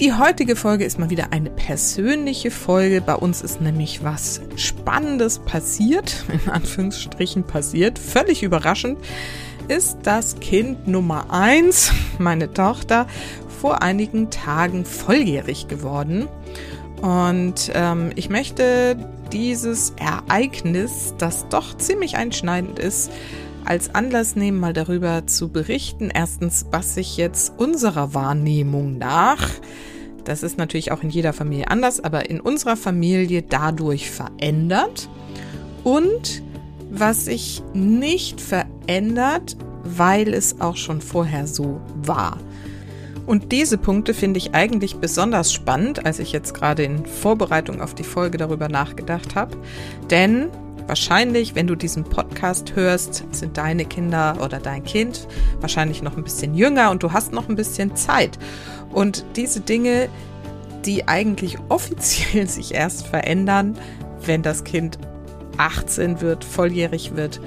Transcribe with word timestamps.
Die 0.00 0.14
heutige 0.14 0.56
Folge 0.56 0.86
ist 0.86 0.98
mal 0.98 1.10
wieder 1.10 1.30
eine 1.30 1.50
persönliche 1.50 2.50
Folge. 2.50 3.02
Bei 3.02 3.16
uns 3.16 3.42
ist 3.42 3.60
nämlich 3.60 4.02
was 4.02 4.40
Spannendes 4.56 5.40
passiert, 5.40 6.24
in 6.32 6.50
Anführungsstrichen 6.50 7.44
passiert, 7.44 7.98
völlig 7.98 8.42
überraschend, 8.42 8.98
ist 9.68 9.98
das 10.04 10.40
Kind 10.40 10.88
Nummer 10.88 11.26
eins, 11.30 11.92
meine 12.18 12.50
Tochter, 12.54 13.08
vor 13.60 13.82
einigen 13.82 14.30
Tagen 14.30 14.86
volljährig 14.86 15.68
geworden. 15.68 16.28
Und 17.02 17.70
ähm, 17.74 18.10
ich 18.16 18.30
möchte 18.30 18.96
dieses 19.34 19.92
Ereignis, 19.98 21.12
das 21.18 21.46
doch 21.50 21.76
ziemlich 21.76 22.16
einschneidend 22.16 22.78
ist, 22.78 23.10
als 23.64 23.94
Anlass 23.94 24.36
nehmen, 24.36 24.60
mal 24.60 24.72
darüber 24.72 25.26
zu 25.26 25.48
berichten. 25.48 26.10
Erstens, 26.12 26.66
was 26.70 26.94
sich 26.94 27.16
jetzt 27.16 27.52
unserer 27.58 28.14
Wahrnehmung 28.14 28.98
nach 28.98 29.48
das 30.24 30.42
ist 30.42 30.58
natürlich 30.58 30.92
auch 30.92 31.02
in 31.02 31.10
jeder 31.10 31.32
Familie 31.32 31.68
anders, 31.68 32.02
aber 32.02 32.30
in 32.30 32.40
unserer 32.40 32.76
Familie 32.76 33.42
dadurch 33.42 34.10
verändert 34.10 35.08
und 35.84 36.42
was 36.90 37.24
sich 37.24 37.62
nicht 37.72 38.40
verändert, 38.40 39.56
weil 39.84 40.34
es 40.34 40.60
auch 40.60 40.76
schon 40.76 41.00
vorher 41.00 41.46
so 41.46 41.80
war. 42.04 42.38
Und 43.26 43.52
diese 43.52 43.78
Punkte 43.78 44.12
finde 44.12 44.38
ich 44.38 44.54
eigentlich 44.54 44.96
besonders 44.96 45.52
spannend, 45.52 46.04
als 46.04 46.18
ich 46.18 46.32
jetzt 46.32 46.52
gerade 46.52 46.82
in 46.82 47.06
Vorbereitung 47.06 47.80
auf 47.80 47.94
die 47.94 48.02
Folge 48.02 48.38
darüber 48.38 48.68
nachgedacht 48.68 49.36
habe. 49.36 49.56
Denn 50.10 50.48
wahrscheinlich, 50.90 51.54
wenn 51.54 51.68
du 51.68 51.76
diesen 51.76 52.02
Podcast 52.02 52.74
hörst, 52.74 53.22
sind 53.30 53.56
deine 53.56 53.84
Kinder 53.84 54.38
oder 54.42 54.58
dein 54.58 54.82
Kind 54.82 55.28
wahrscheinlich 55.60 56.02
noch 56.02 56.16
ein 56.16 56.24
bisschen 56.24 56.52
jünger 56.52 56.90
und 56.90 57.04
du 57.04 57.12
hast 57.12 57.32
noch 57.32 57.48
ein 57.48 57.54
bisschen 57.54 57.94
Zeit. 57.94 58.40
Und 58.90 59.24
diese 59.36 59.60
Dinge, 59.60 60.08
die 60.84 61.06
eigentlich 61.06 61.58
offiziell 61.68 62.48
sich 62.48 62.74
erst 62.74 63.06
verändern, 63.06 63.78
wenn 64.26 64.42
das 64.42 64.64
Kind 64.64 64.98
18 65.58 66.20
wird, 66.20 66.42
volljährig 66.42 67.14
wird, 67.14 67.40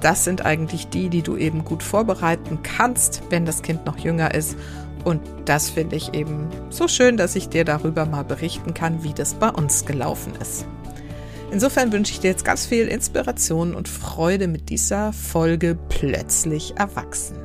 das 0.00 0.24
sind 0.24 0.44
eigentlich 0.44 0.88
die, 0.88 1.10
die 1.10 1.22
du 1.22 1.36
eben 1.36 1.64
gut 1.64 1.84
vorbereiten 1.84 2.58
kannst, 2.64 3.22
wenn 3.30 3.46
das 3.46 3.62
Kind 3.62 3.86
noch 3.86 3.98
jünger 3.98 4.34
ist. 4.34 4.56
Und 5.04 5.20
das 5.44 5.70
finde 5.70 5.94
ich 5.94 6.12
eben 6.12 6.48
so 6.70 6.88
schön, 6.88 7.16
dass 7.16 7.36
ich 7.36 7.48
dir 7.48 7.64
darüber 7.64 8.04
mal 8.04 8.24
berichten 8.24 8.74
kann, 8.74 9.04
wie 9.04 9.14
das 9.14 9.34
bei 9.34 9.50
uns 9.50 9.86
gelaufen 9.86 10.32
ist. 10.40 10.66
Insofern 11.54 11.92
wünsche 11.92 12.10
ich 12.10 12.18
dir 12.18 12.30
jetzt 12.30 12.44
ganz 12.44 12.66
viel 12.66 12.88
Inspiration 12.88 13.76
und 13.76 13.86
Freude 13.86 14.48
mit 14.48 14.70
dieser 14.70 15.12
Folge 15.12 15.78
plötzlich 15.88 16.74
erwachsen. 16.76 17.36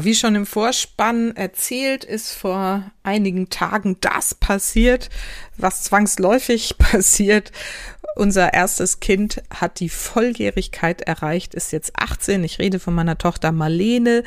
Wie 0.00 0.14
schon 0.14 0.34
im 0.36 0.46
Vorspann 0.46 1.36
erzählt, 1.36 2.02
ist 2.02 2.32
vor 2.32 2.90
einigen 3.02 3.50
Tagen 3.50 3.98
das 4.00 4.34
passiert, 4.34 5.10
was 5.58 5.82
zwangsläufig 5.82 6.76
passiert. 6.78 7.52
Unser 8.16 8.54
erstes 8.54 9.00
Kind 9.00 9.42
hat 9.54 9.80
die 9.80 9.90
Volljährigkeit 9.90 11.02
erreicht, 11.02 11.54
ist 11.54 11.72
jetzt 11.72 11.92
18. 11.94 12.42
Ich 12.42 12.58
rede 12.58 12.78
von 12.78 12.94
meiner 12.94 13.18
Tochter 13.18 13.52
Marlene 13.52 14.24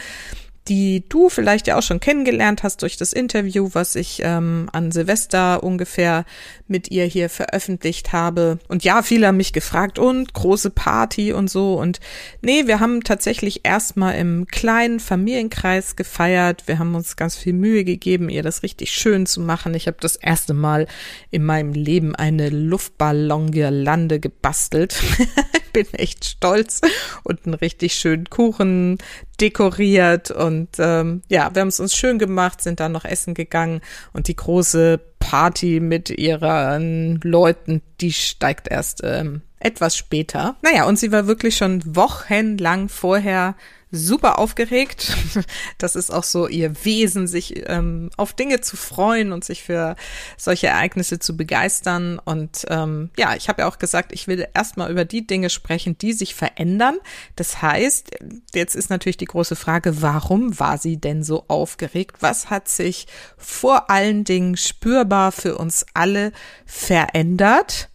die 0.68 1.04
du 1.10 1.30
vielleicht 1.30 1.68
ja 1.68 1.78
auch 1.78 1.82
schon 1.82 2.00
kennengelernt 2.00 2.62
hast 2.62 2.82
durch 2.84 2.96
das 2.96 3.14
Interview, 3.14 3.70
was 3.74 3.96
ich 3.96 4.22
ähm, 4.24 4.70
an 4.72 4.92
Silvester 4.92 5.64
ungefähr 5.64 6.24
mit 6.68 6.92
ihr 6.92 7.06
hier 7.06 7.30
veröffentlicht 7.30 8.14
habe. 8.14 8.60
Und 8.68 8.84
ja, 8.84 9.02
viele 9.02 9.28
haben 9.28 9.38
mich 9.38 9.54
gefragt 9.54 9.98
und 9.98 10.34
große 10.34 10.70
Party 10.70 11.34
und 11.34 11.50
so. 11.50 11.74
Und 11.74 12.00
nee, 12.42 12.68
wir 12.68 12.80
haben 12.80 13.04
tatsächlich 13.04 13.62
erstmal 13.64 14.16
im 14.16 14.46
kleinen 14.48 15.00
Familienkreis 15.00 15.96
gefeiert. 15.96 16.68
Wir 16.68 16.78
haben 16.78 16.94
uns 16.94 17.16
ganz 17.16 17.36
viel 17.36 17.54
Mühe 17.54 17.84
gegeben, 17.84 18.30
ihr 18.30 18.44
das 18.44 18.62
richtig 18.62 18.92
schön 18.92 19.26
zu 19.26 19.42
machen. 19.42 19.74
Ich 19.74 19.88
habe 19.88 19.98
das 20.00 20.16
erste 20.16 20.54
Mal 20.54 20.88
in 21.32 21.44
meinem 21.44 21.74
Leben 21.74 22.16
eine 22.16 22.50
Luftballongirlande 22.50 24.20
gebastelt. 24.20 25.02
Bin 25.74 25.88
echt 25.94 26.26
stolz 26.26 26.82
und 27.24 27.46
einen 27.46 27.54
richtig 27.54 27.96
schönen 27.96 28.30
Kuchen 28.30 28.98
dekoriert 29.40 30.30
und 30.30 30.51
ähm, 30.78 31.22
ja, 31.30 31.54
wir 31.54 31.62
haben 31.62 31.70
es 31.70 31.80
uns 31.80 31.96
schön 31.96 32.20
gemacht, 32.20 32.62
sind 32.62 32.80
dann 32.80 32.92
noch 32.92 33.06
essen 33.06 33.34
gegangen. 33.34 33.82
Und 34.14 34.28
die 34.28 34.36
große 34.36 35.00
Party 35.20 35.80
mit 35.80 36.10
ihren 36.10 37.20
Leuten, 37.24 37.82
die 38.00 38.14
steigt 38.14 38.68
erst 38.70 39.02
ähm, 39.04 39.42
etwas 39.64 39.96
später. 39.96 40.56
Naja, 40.62 40.86
und 40.86 41.00
sie 41.00 41.12
war 41.12 41.28
wirklich 41.28 41.56
schon 41.56 41.82
wochenlang 41.96 42.90
vorher 42.90 43.56
super 43.92 44.40
aufgeregt. 44.40 45.16
Das 45.78 45.96
ist 45.96 46.12
auch 46.12 46.24
so 46.24 46.48
ihr 46.48 46.86
Wesen, 46.86 47.28
sich 47.28 47.68
ähm, 47.68 48.12
auf 48.16 48.34
Dinge 48.34 48.62
zu 48.62 48.78
freuen 48.78 49.32
und 49.32 49.44
sich 49.44 49.64
für 49.64 49.96
solche 50.38 50.68
Ereignisse 50.68 51.18
zu 51.18 51.36
begeistern. 51.36 52.20
Und 52.24 52.66
ähm, 52.70 53.10
ja, 53.18 53.36
ich 53.36 53.50
habe 53.50 53.64
ja 53.64 53.68
auch 53.68 53.80
gesagt, 53.80 54.12
ich 54.12 54.28
will 54.28 54.48
erstmal 54.54 54.92
über 54.92 55.06
die 55.06 55.26
Dinge 55.26 55.50
sprechen, 55.50 55.98
die 55.98 56.14
sich 56.14 56.36
verändern. 56.36 56.98
Das 57.36 57.64
heißt, 57.64 58.12
jetzt 58.54 58.76
ist 58.76 58.92
natürlich 58.92 59.18
die 59.18 59.26
große 59.26 59.56
Frage, 59.56 60.04
warum 60.04 60.60
war 60.60 60.78
sie 60.78 60.98
denn 60.98 61.24
so 61.24 61.46
aufgeregt? 61.48 62.18
Was 62.20 62.52
hat 62.52 62.68
sich 62.68 63.08
vor 63.38 63.90
allen 63.90 64.24
Dingen 64.24 64.56
spürbar 64.58 65.32
für 65.32 65.58
uns 65.58 65.86
alle 65.96 66.32
verändert? 66.66 67.91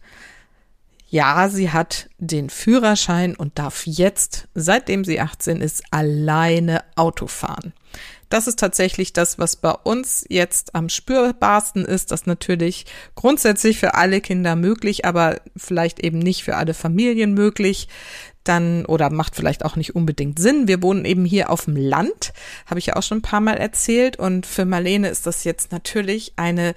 Ja, 1.09 1.47
sie 1.47 1.71
hat 1.71 2.09
den 2.17 2.49
Führerschein 2.49 3.35
und 3.35 3.57
darf 3.59 3.85
jetzt, 3.85 4.49
seitdem 4.53 5.05
sie 5.05 5.21
18 5.21 5.61
ist, 5.61 5.83
alleine 5.91 6.83
Auto 6.95 7.27
fahren. 7.27 7.73
Das 8.29 8.47
ist 8.47 8.59
tatsächlich 8.59 9.13
das, 9.13 9.39
was 9.39 9.55
bei 9.55 9.71
uns 9.71 10.25
jetzt 10.27 10.75
am 10.75 10.89
spürbarsten 10.89 11.85
ist. 11.85 12.11
Das 12.11 12.25
natürlich 12.25 12.85
grundsätzlich 13.15 13.79
für 13.79 13.93
alle 13.93 14.19
Kinder 14.19 14.57
möglich, 14.57 15.05
aber 15.05 15.39
vielleicht 15.55 16.01
eben 16.01 16.19
nicht 16.19 16.43
für 16.43 16.57
alle 16.57 16.73
Familien 16.73 17.33
möglich. 17.33 17.87
Dann 18.43 18.85
oder 18.85 19.09
macht 19.09 19.35
vielleicht 19.35 19.63
auch 19.63 19.77
nicht 19.77 19.95
unbedingt 19.95 20.39
Sinn. 20.39 20.67
Wir 20.67 20.81
wohnen 20.81 21.05
eben 21.05 21.23
hier 21.23 21.49
auf 21.49 21.65
dem 21.65 21.77
Land, 21.77 22.33
habe 22.65 22.79
ich 22.79 22.87
ja 22.87 22.95
auch 22.97 23.03
schon 23.03 23.19
ein 23.19 23.23
paar 23.23 23.41
Mal 23.41 23.57
erzählt. 23.57 24.17
Und 24.19 24.45
für 24.45 24.65
Marlene 24.65 25.07
ist 25.07 25.25
das 25.25 25.45
jetzt 25.45 25.71
natürlich 25.71 26.33
eine 26.35 26.75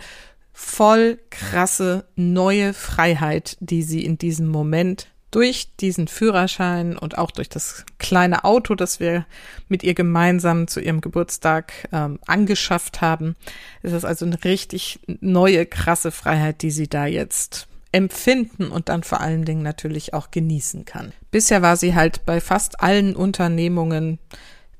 voll 0.52 1.18
krasse 1.30 2.04
neue 2.16 2.72
Freiheit, 2.74 3.56
die 3.60 3.82
sie 3.82 4.04
in 4.04 4.18
diesem 4.18 4.48
Moment 4.48 5.08
durch 5.30 5.68
diesen 5.76 6.08
Führerschein 6.08 6.98
und 6.98 7.16
auch 7.16 7.30
durch 7.30 7.48
das 7.48 7.84
kleine 7.98 8.44
Auto, 8.44 8.74
das 8.74 8.98
wir 8.98 9.26
mit 9.68 9.82
ihr 9.82 9.94
gemeinsam 9.94 10.66
zu 10.66 10.80
ihrem 10.80 11.00
Geburtstag 11.00 11.72
ähm, 11.92 12.18
angeschafft 12.26 13.00
haben, 13.00 13.36
ist 13.82 13.92
es 13.92 14.04
also 14.04 14.26
eine 14.26 14.42
richtig 14.44 14.98
neue, 15.06 15.66
krasse 15.66 16.10
Freiheit, 16.10 16.62
die 16.62 16.72
sie 16.72 16.88
da 16.88 17.06
jetzt 17.06 17.68
empfinden 17.92 18.68
und 18.68 18.88
dann 18.88 19.02
vor 19.02 19.20
allen 19.20 19.44
Dingen 19.44 19.62
natürlich 19.62 20.14
auch 20.14 20.30
genießen 20.30 20.84
kann. 20.84 21.12
Bisher 21.30 21.62
war 21.62 21.76
sie 21.76 21.94
halt 21.94 22.24
bei 22.24 22.40
fast 22.40 22.80
allen 22.80 23.16
Unternehmungen 23.16 24.18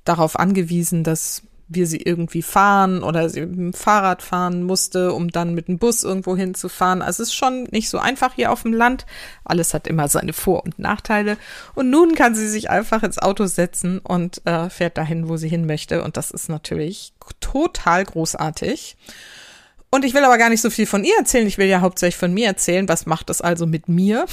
darauf 0.05 0.39
angewiesen, 0.39 1.05
dass 1.05 1.43
wir 1.71 1.87
sie 1.87 1.99
irgendwie 2.03 2.43
fahren 2.43 3.03
oder 3.03 3.29
sie 3.31 3.43
mit 3.43 3.57
dem 3.57 3.73
Fahrrad 3.73 4.23
fahren 4.23 4.65
musste, 4.65 5.13
um 5.13 5.31
dann 5.31 5.55
mit 5.55 5.69
dem 5.69 5.79
Bus 5.79 6.03
irgendwo 6.03 6.37
hinzufahren. 6.37 7.01
Also 7.01 7.23
es 7.23 7.31
ist 7.31 7.35
schon 7.35 7.65
nicht 7.71 7.89
so 7.89 7.99
einfach 7.99 8.35
hier 8.35 8.51
auf 8.51 8.63
dem 8.63 8.73
Land. 8.73 9.07
Alles 9.45 9.73
hat 9.73 9.87
immer 9.87 10.09
seine 10.09 10.33
Vor- 10.33 10.65
und 10.65 10.79
Nachteile. 10.81 11.37
Und 11.75 11.89
nun 11.89 12.15
kann 12.15 12.35
sie 12.35 12.49
sich 12.49 12.71
einfach 12.71 13.05
ins 13.05 13.19
Auto 13.19 13.47
setzen 13.47 14.01
und 14.01 14.45
äh, 14.47 14.69
fährt 14.69 14.99
dahin, 14.99 15.29
wo 15.29 15.37
sie 15.37 15.49
hin 15.49 15.65
möchte. 15.65 16.03
Und 16.03 16.17
das 16.17 16.33
ist 16.33 16.49
natürlich 16.49 17.15
total 17.39 18.05
großartig. 18.05 18.97
Und 19.93 20.05
ich 20.05 20.15
will 20.15 20.23
aber 20.23 20.39
gar 20.39 20.51
nicht 20.51 20.61
so 20.61 20.71
viel 20.71 20.87
von 20.87 21.03
ihr 21.03 21.17
erzählen. 21.19 21.49
Ich 21.49 21.59
will 21.59 21.67
ja 21.67 21.81
hauptsächlich 21.81 22.17
von 22.17 22.33
mir 22.33 22.47
erzählen. 22.47 22.89
Was 22.89 23.07
macht 23.07 23.29
das 23.29 23.41
also 23.41 23.67
mit 23.67 23.89
mir? 23.89 24.25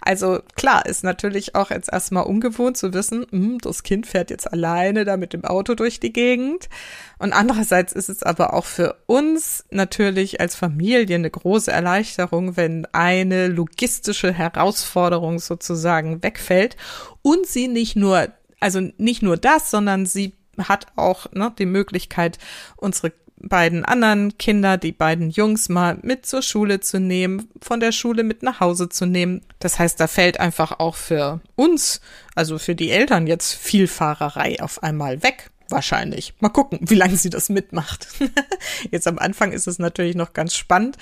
Also 0.00 0.40
klar, 0.54 0.86
ist 0.86 1.04
natürlich 1.04 1.54
auch 1.54 1.70
jetzt 1.70 1.92
erstmal 1.92 2.24
ungewohnt 2.24 2.78
zu 2.78 2.94
wissen, 2.94 3.26
hm, 3.30 3.58
das 3.58 3.82
Kind 3.82 4.06
fährt 4.06 4.30
jetzt 4.30 4.50
alleine 4.50 5.04
da 5.04 5.18
mit 5.18 5.34
dem 5.34 5.44
Auto 5.44 5.74
durch 5.74 6.00
die 6.00 6.14
Gegend. 6.14 6.70
Und 7.18 7.34
andererseits 7.34 7.92
ist 7.92 8.08
es 8.08 8.22
aber 8.22 8.54
auch 8.54 8.64
für 8.64 8.96
uns 9.04 9.66
natürlich 9.70 10.40
als 10.40 10.54
Familie 10.54 11.16
eine 11.16 11.30
große 11.30 11.70
Erleichterung, 11.70 12.56
wenn 12.56 12.86
eine 12.92 13.48
logistische 13.48 14.32
Herausforderung 14.32 15.40
sozusagen 15.40 16.22
wegfällt 16.22 16.78
und 17.20 17.46
sie 17.46 17.68
nicht 17.68 17.96
nur, 17.96 18.28
also 18.60 18.80
nicht 18.96 19.22
nur 19.22 19.36
das, 19.36 19.70
sondern 19.70 20.06
sie 20.06 20.32
hat 20.58 20.86
auch 20.96 21.30
ne, 21.32 21.52
die 21.58 21.66
Möglichkeit, 21.66 22.38
unsere 22.76 23.12
beiden 23.38 23.84
anderen 23.84 24.38
Kinder, 24.38 24.76
die 24.76 24.92
beiden 24.92 25.30
Jungs 25.30 25.68
mal 25.68 25.98
mit 26.02 26.26
zur 26.26 26.42
Schule 26.42 26.80
zu 26.80 27.00
nehmen, 27.00 27.48
von 27.60 27.80
der 27.80 27.92
Schule 27.92 28.24
mit 28.24 28.42
nach 28.42 28.60
Hause 28.60 28.88
zu 28.88 29.06
nehmen. 29.06 29.42
Das 29.58 29.78
heißt, 29.78 30.00
da 30.00 30.06
fällt 30.06 30.40
einfach 30.40 30.78
auch 30.78 30.96
für 30.96 31.40
uns, 31.54 32.00
also 32.34 32.58
für 32.58 32.74
die 32.74 32.90
Eltern 32.90 33.26
jetzt 33.26 33.54
viel 33.54 33.86
Fahrerei 33.86 34.60
auf 34.60 34.82
einmal 34.82 35.22
weg. 35.22 35.50
Wahrscheinlich. 35.68 36.34
Mal 36.40 36.50
gucken, 36.50 36.78
wie 36.82 36.94
lange 36.94 37.16
sie 37.16 37.30
das 37.30 37.48
mitmacht. 37.48 38.08
Jetzt 38.90 39.08
am 39.08 39.18
Anfang 39.18 39.52
ist 39.52 39.66
es 39.66 39.78
natürlich 39.78 40.14
noch 40.14 40.32
ganz 40.32 40.54
spannend, 40.54 40.96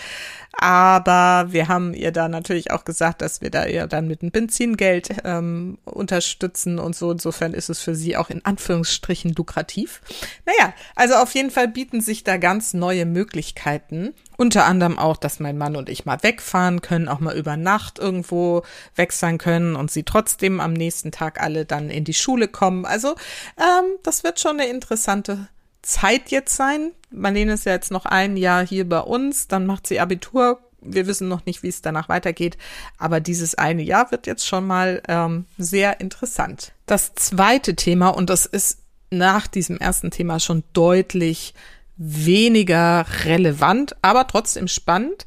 aber 0.52 1.52
wir 1.52 1.69
haben 1.69 1.93
ihr 1.93 2.12
da 2.12 2.28
natürlich 2.28 2.70
auch 2.70 2.84
gesagt, 2.84 3.20
dass 3.20 3.43
wir 3.43 3.50
da 3.50 3.66
ihr 3.66 3.87
dann 3.87 4.08
mit 4.08 4.22
dem 4.22 4.31
Benzingeld 4.31 5.16
ähm, 5.25 5.78
unterstützen 5.84 6.78
und 6.78 6.96
so. 6.96 7.11
Insofern 7.11 7.52
ist 7.52 7.69
es 7.69 7.81
für 7.81 7.94
sie 7.94 8.16
auch 8.16 8.31
in 8.31 8.44
Anführungsstrichen 8.44 9.34
lukrativ. 9.34 10.00
Naja, 10.46 10.72
also 10.94 11.14
auf 11.14 11.34
jeden 11.34 11.50
Fall 11.50 11.69
bieten 11.69 12.00
sich 12.00 12.25
da 12.25 12.38
ganz 12.38 12.72
neue 12.72 13.05
Möglichkeiten. 13.05 14.14
Unter 14.36 14.64
anderem 14.64 14.98
auch, 14.98 15.16
dass 15.16 15.40
mein 15.40 15.58
Mann 15.58 15.76
und 15.76 15.88
ich 15.88 16.04
mal 16.04 16.22
wegfahren 16.22 16.81
können, 16.82 17.08
auch 17.08 17.20
mal 17.20 17.36
über 17.36 17.56
Nacht 17.56 17.98
irgendwo 17.98 18.62
weg 18.96 19.12
sein 19.12 19.38
können 19.38 19.76
und 19.76 19.90
sie 19.90 20.02
trotzdem 20.02 20.60
am 20.60 20.72
nächsten 20.72 21.12
Tag 21.12 21.40
alle 21.40 21.64
dann 21.64 21.90
in 21.90 22.04
die 22.04 22.14
Schule 22.14 22.48
kommen. 22.48 22.84
Also 22.84 23.14
ähm, 23.56 23.98
das 24.02 24.25
wird 24.25 24.40
schon 24.40 24.60
eine 24.60 24.69
interessante 24.69 25.48
Zeit 25.82 26.31
jetzt 26.31 26.56
sein. 26.56 26.92
Marlene 27.10 27.52
ist 27.52 27.66
ja 27.66 27.72
jetzt 27.72 27.90
noch 27.90 28.06
ein 28.06 28.36
Jahr 28.36 28.66
hier 28.66 28.88
bei 28.88 29.00
uns, 29.00 29.48
dann 29.48 29.66
macht 29.66 29.86
sie 29.86 30.00
Abitur. 30.00 30.60
Wir 30.81 31.06
wissen 31.06 31.28
noch 31.28 31.46
nicht, 31.46 31.62
wie 31.62 31.69
es 31.69 31.81
danach 31.81 32.10
weitergeht, 32.10 32.58
aber 32.98 33.20
dieses 33.20 33.54
eine 33.54 33.82
Jahr 33.82 34.10
wird 34.10 34.26
jetzt 34.26 34.46
schon 34.46 34.66
mal 34.66 35.02
ähm, 35.08 35.46
sehr 35.56 36.00
interessant. 36.00 36.72
Das 36.84 37.14
zweite 37.14 37.75
Thema, 37.75 38.08
und 38.08 38.28
das 38.28 38.44
ist 38.44 38.81
nach 39.10 39.46
diesem 39.46 39.78
ersten 39.78 40.10
Thema 40.10 40.40
schon 40.40 40.62
deutlich 40.72 41.54
weniger 41.96 43.06
relevant, 43.25 43.94
aber 44.02 44.26
trotzdem 44.26 44.69
spannend. 44.69 45.26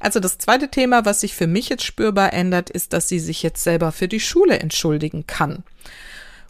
Also 0.00 0.20
das 0.20 0.38
zweite 0.38 0.68
Thema, 0.68 1.04
was 1.04 1.20
sich 1.20 1.34
für 1.34 1.46
mich 1.46 1.68
jetzt 1.68 1.84
spürbar 1.84 2.32
ändert, 2.32 2.70
ist, 2.70 2.92
dass 2.92 3.08
sie 3.08 3.20
sich 3.20 3.42
jetzt 3.42 3.62
selber 3.62 3.92
für 3.92 4.08
die 4.08 4.20
Schule 4.20 4.58
entschuldigen 4.58 5.26
kann. 5.26 5.62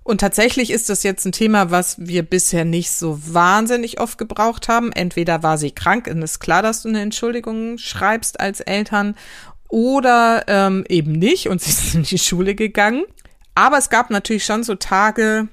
Und 0.03 0.23
tatsächlich 0.23 0.71
ist 0.71 0.89
das 0.89 1.03
jetzt 1.03 1.27
ein 1.27 1.33
Thema, 1.33 1.71
was 1.71 1.97
wir 1.99 2.23
bisher 2.23 2.65
nicht 2.65 2.91
so 2.91 3.21
wahnsinnig 3.27 4.01
oft 4.01 4.17
gebraucht 4.17 4.69
haben. 4.69 4.91
Entweder 4.91 5.43
war 5.43 5.59
sie 5.59 5.71
krank, 5.71 6.07
und 6.07 6.23
ist 6.23 6.41
klar, 6.41 6.63
dass 6.63 6.81
du 6.81 6.89
eine 6.89 7.03
Entschuldigung 7.03 7.77
schreibst 7.77 8.41
als 8.41 8.61
Eltern, 8.61 9.17
oder 9.69 10.45
ähm, 10.49 10.85
eben 10.89 11.13
nicht 11.13 11.49
und 11.49 11.61
sie 11.63 11.71
ist 11.71 11.95
in 11.95 12.03
die 12.05 12.19
Schule 12.19 12.55
gegangen. 12.55 13.05
Aber 13.55 13.79
es 13.79 13.91
gab 13.91 14.11
natürlich 14.11 14.45
schon 14.45 14.65
so 14.65 14.77
Tage, 14.77 15.49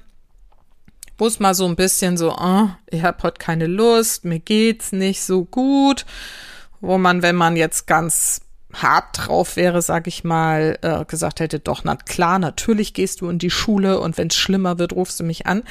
wo 1.18 1.26
es 1.26 1.40
mal 1.40 1.54
so 1.54 1.66
ein 1.66 1.76
bisschen 1.76 2.16
so, 2.16 2.34
oh, 2.36 2.68
ich 2.90 3.02
habe 3.02 3.22
heute 3.22 3.38
keine 3.38 3.66
Lust, 3.66 4.24
mir 4.24 4.38
geht's 4.38 4.92
nicht 4.92 5.22
so 5.22 5.44
gut, 5.44 6.04
wo 6.80 6.98
man, 6.98 7.22
wenn 7.22 7.36
man 7.36 7.56
jetzt 7.56 7.86
ganz 7.86 8.40
hart 8.72 9.26
drauf 9.26 9.56
wäre, 9.56 9.80
sag 9.80 10.06
ich 10.06 10.24
mal, 10.24 10.78
äh, 10.82 11.04
gesagt 11.04 11.40
hätte, 11.40 11.58
doch, 11.58 11.84
na 11.84 11.96
klar, 11.96 12.38
natürlich 12.38 12.94
gehst 12.94 13.20
du 13.20 13.30
in 13.30 13.38
die 13.38 13.50
Schule 13.50 14.00
und 14.00 14.18
wenn 14.18 14.28
es 14.28 14.36
schlimmer 14.36 14.78
wird, 14.78 14.92
rufst 14.92 15.18
du 15.20 15.24
mich 15.24 15.46
an. 15.46 15.62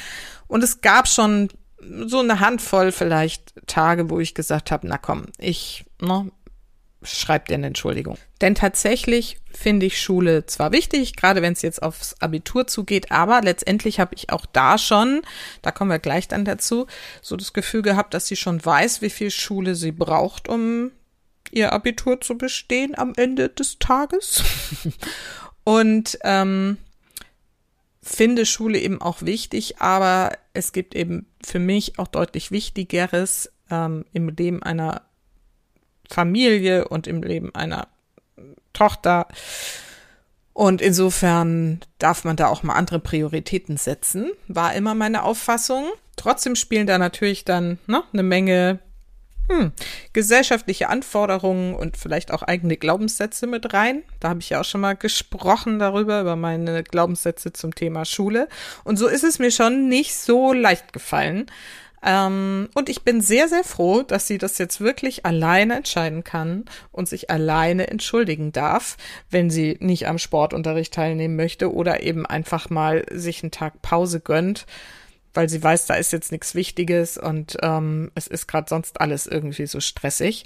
Und 0.48 0.64
es 0.64 0.80
gab 0.80 1.06
schon 1.06 1.48
so 2.06 2.18
eine 2.18 2.40
Handvoll 2.40 2.90
vielleicht 2.90 3.54
Tage, 3.66 4.10
wo 4.10 4.18
ich 4.18 4.34
gesagt 4.34 4.70
habe, 4.70 4.88
na 4.88 4.98
komm, 4.98 5.26
ich, 5.38 5.84
ne, 6.00 6.30
schreibt 7.02 7.50
dir 7.50 7.54
eine 7.54 7.68
Entschuldigung. 7.68 8.18
Denn 8.40 8.54
tatsächlich 8.54 9.38
finde 9.52 9.86
ich 9.86 10.00
Schule 10.00 10.46
zwar 10.46 10.72
wichtig, 10.72 11.16
gerade 11.16 11.42
wenn 11.42 11.52
es 11.52 11.62
jetzt 11.62 11.82
aufs 11.82 12.14
Abitur 12.20 12.66
zugeht, 12.66 13.12
aber 13.12 13.40
letztendlich 13.42 14.00
habe 14.00 14.14
ich 14.14 14.30
auch 14.30 14.46
da 14.46 14.78
schon, 14.78 15.22
da 15.62 15.70
kommen 15.70 15.90
wir 15.90 15.98
gleich 15.98 16.28
dann 16.28 16.44
dazu, 16.44 16.86
so 17.22 17.36
das 17.36 17.52
Gefühl 17.52 17.82
gehabt, 17.82 18.14
dass 18.14 18.26
sie 18.26 18.36
schon 18.36 18.64
weiß, 18.64 19.02
wie 19.02 19.10
viel 19.10 19.30
Schule 19.30 19.74
sie 19.74 19.92
braucht, 19.92 20.48
um 20.48 20.90
ihr 21.50 21.72
Abitur 21.72 22.20
zu 22.20 22.36
bestehen 22.36 22.96
am 22.96 23.12
Ende 23.16 23.48
des 23.48 23.78
Tages. 23.78 24.42
Und 25.64 26.18
ähm, 26.22 26.78
finde 28.02 28.46
Schule 28.46 28.78
eben 28.78 29.00
auch 29.00 29.22
wichtig, 29.22 29.80
aber 29.80 30.32
es 30.52 30.72
gibt 30.72 30.94
eben 30.94 31.26
für 31.44 31.58
mich 31.58 31.98
auch 31.98 32.08
deutlich 32.08 32.50
Wichtigeres 32.50 33.50
ähm, 33.70 34.04
im 34.12 34.28
Leben 34.28 34.62
einer 34.62 35.02
Familie 36.10 36.88
und 36.88 37.06
im 37.06 37.22
Leben 37.22 37.54
einer 37.54 37.88
Tochter. 38.72 39.28
Und 40.52 40.80
insofern 40.80 41.80
darf 41.98 42.24
man 42.24 42.36
da 42.36 42.46
auch 42.48 42.62
mal 42.62 42.74
andere 42.74 42.98
Prioritäten 42.98 43.76
setzen, 43.76 44.30
war 44.48 44.74
immer 44.74 44.94
meine 44.94 45.22
Auffassung. 45.22 45.84
Trotzdem 46.16 46.56
spielen 46.56 46.86
da 46.86 46.96
natürlich 46.96 47.44
dann 47.44 47.78
ne, 47.86 48.02
eine 48.12 48.22
Menge 48.22 48.78
hm, 49.48 49.72
gesellschaftliche 50.12 50.88
Anforderungen 50.88 51.74
und 51.74 51.96
vielleicht 51.96 52.32
auch 52.32 52.42
eigene 52.42 52.76
Glaubenssätze 52.76 53.46
mit 53.46 53.74
rein. 53.74 54.02
Da 54.18 54.30
habe 54.30 54.40
ich 54.40 54.50
ja 54.50 54.60
auch 54.60 54.64
schon 54.64 54.80
mal 54.80 54.96
gesprochen 54.96 55.78
darüber, 55.78 56.20
über 56.20 56.36
meine 56.36 56.82
Glaubenssätze 56.82 57.52
zum 57.52 57.74
Thema 57.74 58.04
Schule. 58.04 58.48
Und 58.82 58.96
so 58.96 59.06
ist 59.06 59.24
es 59.24 59.38
mir 59.38 59.50
schon 59.50 59.88
nicht 59.88 60.16
so 60.16 60.52
leicht 60.52 60.92
gefallen, 60.92 61.46
ähm, 62.02 62.68
und 62.74 62.88
ich 62.88 63.02
bin 63.02 63.20
sehr, 63.20 63.48
sehr 63.48 63.64
froh, 63.64 64.02
dass 64.02 64.26
sie 64.26 64.38
das 64.38 64.58
jetzt 64.58 64.80
wirklich 64.80 65.24
alleine 65.24 65.76
entscheiden 65.76 66.24
kann 66.24 66.64
und 66.92 67.08
sich 67.08 67.30
alleine 67.30 67.88
entschuldigen 67.88 68.52
darf, 68.52 68.96
wenn 69.30 69.50
sie 69.50 69.76
nicht 69.80 70.06
am 70.06 70.18
Sportunterricht 70.18 70.92
teilnehmen 70.92 71.36
möchte 71.36 71.72
oder 71.72 72.02
eben 72.02 72.26
einfach 72.26 72.70
mal 72.70 73.04
sich 73.10 73.42
einen 73.42 73.50
Tag 73.50 73.82
Pause 73.82 74.20
gönnt, 74.20 74.66
weil 75.34 75.48
sie 75.48 75.62
weiß, 75.62 75.86
da 75.86 75.94
ist 75.94 76.12
jetzt 76.12 76.32
nichts 76.32 76.54
Wichtiges 76.54 77.18
und 77.18 77.56
ähm, 77.62 78.10
es 78.14 78.26
ist 78.26 78.46
gerade 78.46 78.68
sonst 78.68 79.00
alles 79.00 79.26
irgendwie 79.26 79.66
so 79.66 79.80
stressig. 79.80 80.44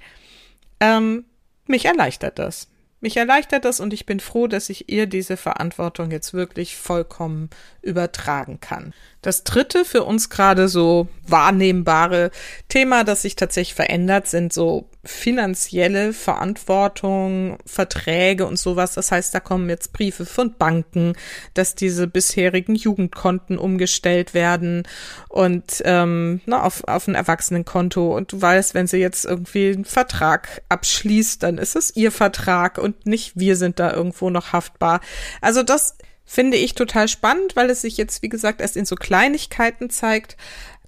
Ähm, 0.80 1.24
mich 1.66 1.84
erleichtert 1.84 2.38
das. 2.38 2.68
Mich 3.00 3.16
erleichtert 3.16 3.64
das 3.64 3.80
und 3.80 3.94
ich 3.94 4.04
bin 4.04 4.20
froh, 4.20 4.46
dass 4.46 4.68
ich 4.68 4.90
ihr 4.90 5.06
diese 5.06 5.38
Verantwortung 5.38 6.10
jetzt 6.10 6.34
wirklich 6.34 6.76
vollkommen 6.76 7.48
übertragen 7.80 8.60
kann. 8.60 8.92
Das 9.22 9.44
dritte 9.44 9.84
für 9.84 10.04
uns 10.04 10.30
gerade 10.30 10.68
so 10.68 11.08
wahrnehmbare 11.26 12.30
Thema, 12.68 13.04
das 13.04 13.22
sich 13.22 13.36
tatsächlich 13.36 13.74
verändert, 13.74 14.26
sind 14.26 14.52
so 14.52 14.88
finanzielle 15.04 16.12
Verantwortung, 16.12 17.58
Verträge 17.64 18.46
und 18.46 18.58
sowas. 18.58 18.94
Das 18.94 19.12
heißt, 19.12 19.34
da 19.34 19.40
kommen 19.40 19.68
jetzt 19.68 19.92
Briefe 19.92 20.26
von 20.26 20.54
Banken, 20.56 21.14
dass 21.54 21.74
diese 21.74 22.06
bisherigen 22.06 22.74
Jugendkonten 22.74 23.58
umgestellt 23.58 24.34
werden 24.34 24.82
und 25.28 25.82
ähm, 25.84 26.40
na, 26.46 26.62
auf, 26.62 26.84
auf 26.84 27.08
ein 27.08 27.14
Erwachsenenkonto. 27.14 28.14
Und 28.14 28.32
du 28.32 28.40
weißt, 28.40 28.74
wenn 28.74 28.86
sie 28.86 28.98
jetzt 28.98 29.24
irgendwie 29.24 29.72
einen 29.72 29.84
Vertrag 29.84 30.62
abschließt, 30.68 31.42
dann 31.42 31.58
ist 31.58 31.76
es 31.76 31.94
ihr 31.96 32.12
Vertrag 32.12 32.78
und 32.78 33.06
nicht 33.06 33.38
wir 33.38 33.56
sind 33.56 33.78
da 33.78 33.92
irgendwo 33.92 34.30
noch 34.30 34.52
haftbar. 34.52 35.00
Also 35.40 35.62
das 35.62 35.96
finde 36.30 36.58
ich 36.58 36.76
total 36.76 37.08
spannend, 37.08 37.56
weil 37.56 37.70
es 37.70 37.80
sich 37.80 37.96
jetzt, 37.96 38.22
wie 38.22 38.28
gesagt, 38.28 38.60
erst 38.60 38.76
in 38.76 38.84
so 38.84 38.94
Kleinigkeiten 38.94 39.90
zeigt. 39.90 40.36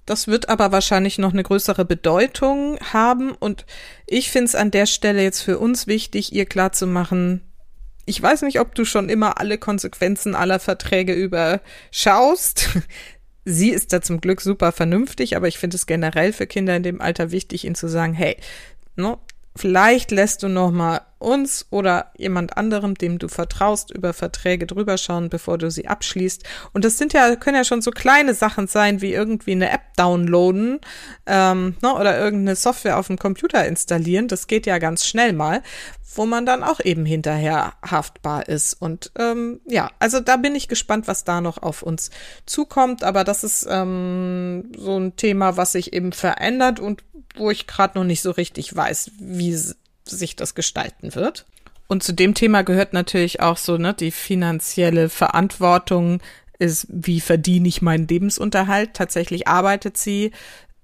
Das 0.05 0.29
wird 0.29 0.47
aber 0.47 0.71
wahrscheinlich 0.71 1.17
noch 1.17 1.33
eine 1.33 1.43
größere 1.43 1.83
Bedeutung 1.83 2.79
haben. 2.93 3.33
Und 3.33 3.65
ich 4.07 4.31
finde 4.31 4.45
es 4.45 4.55
an 4.55 4.71
der 4.71 4.85
Stelle 4.85 5.21
jetzt 5.21 5.41
für 5.41 5.59
uns 5.59 5.85
wichtig, 5.85 6.31
ihr 6.31 6.45
klarzumachen, 6.45 7.41
ich 8.05 8.21
weiß 8.21 8.43
nicht, 8.43 8.61
ob 8.61 8.73
du 8.73 8.85
schon 8.85 9.09
immer 9.09 9.37
alle 9.37 9.57
Konsequenzen 9.57 10.33
aller 10.33 10.59
Verträge 10.59 11.13
überschaust. 11.13 12.69
Sie 13.43 13.71
ist 13.71 13.91
da 13.91 14.01
zum 14.01 14.21
Glück 14.21 14.39
super 14.39 14.71
vernünftig, 14.71 15.35
aber 15.35 15.49
ich 15.49 15.57
finde 15.57 15.75
es 15.75 15.87
generell 15.87 16.31
für 16.31 16.47
Kinder 16.47 16.77
in 16.77 16.83
dem 16.83 17.01
Alter 17.01 17.31
wichtig, 17.31 17.65
ihnen 17.65 17.75
zu 17.75 17.89
sagen, 17.89 18.13
hey, 18.13 18.37
no, 18.95 19.19
vielleicht 19.57 20.11
lässt 20.11 20.41
du 20.41 20.47
noch 20.47 20.71
mal 20.71 21.01
uns 21.23 21.65
oder 21.69 22.11
jemand 22.17 22.57
anderem, 22.57 22.95
dem 22.95 23.17
du 23.17 23.27
vertraust, 23.27 23.91
über 23.91 24.13
Verträge 24.13 24.67
drüber 24.67 24.97
schauen, 24.97 25.29
bevor 25.29 25.57
du 25.57 25.71
sie 25.71 25.87
abschließt. 25.87 26.43
Und 26.73 26.85
das 26.85 26.97
sind 26.97 27.13
ja, 27.13 27.35
können 27.35 27.57
ja 27.57 27.63
schon 27.63 27.81
so 27.81 27.91
kleine 27.91 28.33
Sachen 28.33 28.67
sein, 28.67 29.01
wie 29.01 29.13
irgendwie 29.13 29.53
eine 29.53 29.71
App 29.71 29.81
downloaden 29.97 30.79
ähm, 31.25 31.75
ne, 31.81 31.93
oder 31.93 32.19
irgendeine 32.19 32.55
Software 32.55 32.97
auf 32.97 33.07
dem 33.07 33.17
Computer 33.17 33.65
installieren. 33.65 34.27
Das 34.27 34.47
geht 34.47 34.65
ja 34.65 34.77
ganz 34.77 35.05
schnell 35.05 35.33
mal, 35.33 35.63
wo 36.15 36.25
man 36.25 36.45
dann 36.45 36.63
auch 36.63 36.79
eben 36.79 37.05
hinterher 37.05 37.73
haftbar 37.83 38.47
ist. 38.47 38.73
Und 38.73 39.11
ähm, 39.17 39.61
ja, 39.65 39.89
also 39.99 40.19
da 40.19 40.37
bin 40.37 40.55
ich 40.55 40.67
gespannt, 40.67 41.07
was 41.07 41.23
da 41.23 41.41
noch 41.41 41.61
auf 41.61 41.81
uns 41.81 42.11
zukommt. 42.45 43.03
Aber 43.03 43.23
das 43.23 43.43
ist 43.43 43.67
ähm, 43.69 44.71
so 44.77 44.97
ein 44.97 45.15
Thema, 45.15 45.57
was 45.57 45.71
sich 45.71 45.93
eben 45.93 46.11
verändert 46.11 46.79
und 46.79 47.03
wo 47.35 47.49
ich 47.49 47.67
gerade 47.67 47.97
noch 47.97 48.05
nicht 48.05 48.21
so 48.21 48.31
richtig 48.31 48.75
weiß, 48.75 49.11
wie 49.17 49.55
sich 50.05 50.35
das 50.35 50.55
gestalten 50.55 51.15
wird. 51.15 51.45
Und 51.87 52.03
zu 52.03 52.13
dem 52.13 52.33
Thema 52.33 52.63
gehört 52.63 52.93
natürlich 52.93 53.41
auch 53.41 53.57
so, 53.57 53.77
ne, 53.77 53.93
die 53.93 54.11
finanzielle 54.11 55.09
Verantwortung 55.09 56.21
ist, 56.59 56.87
wie 56.89 57.19
verdiene 57.19 57.67
ich 57.67 57.81
meinen 57.81 58.07
Lebensunterhalt? 58.07 58.93
Tatsächlich 58.93 59.47
arbeitet 59.47 59.97
sie 59.97 60.31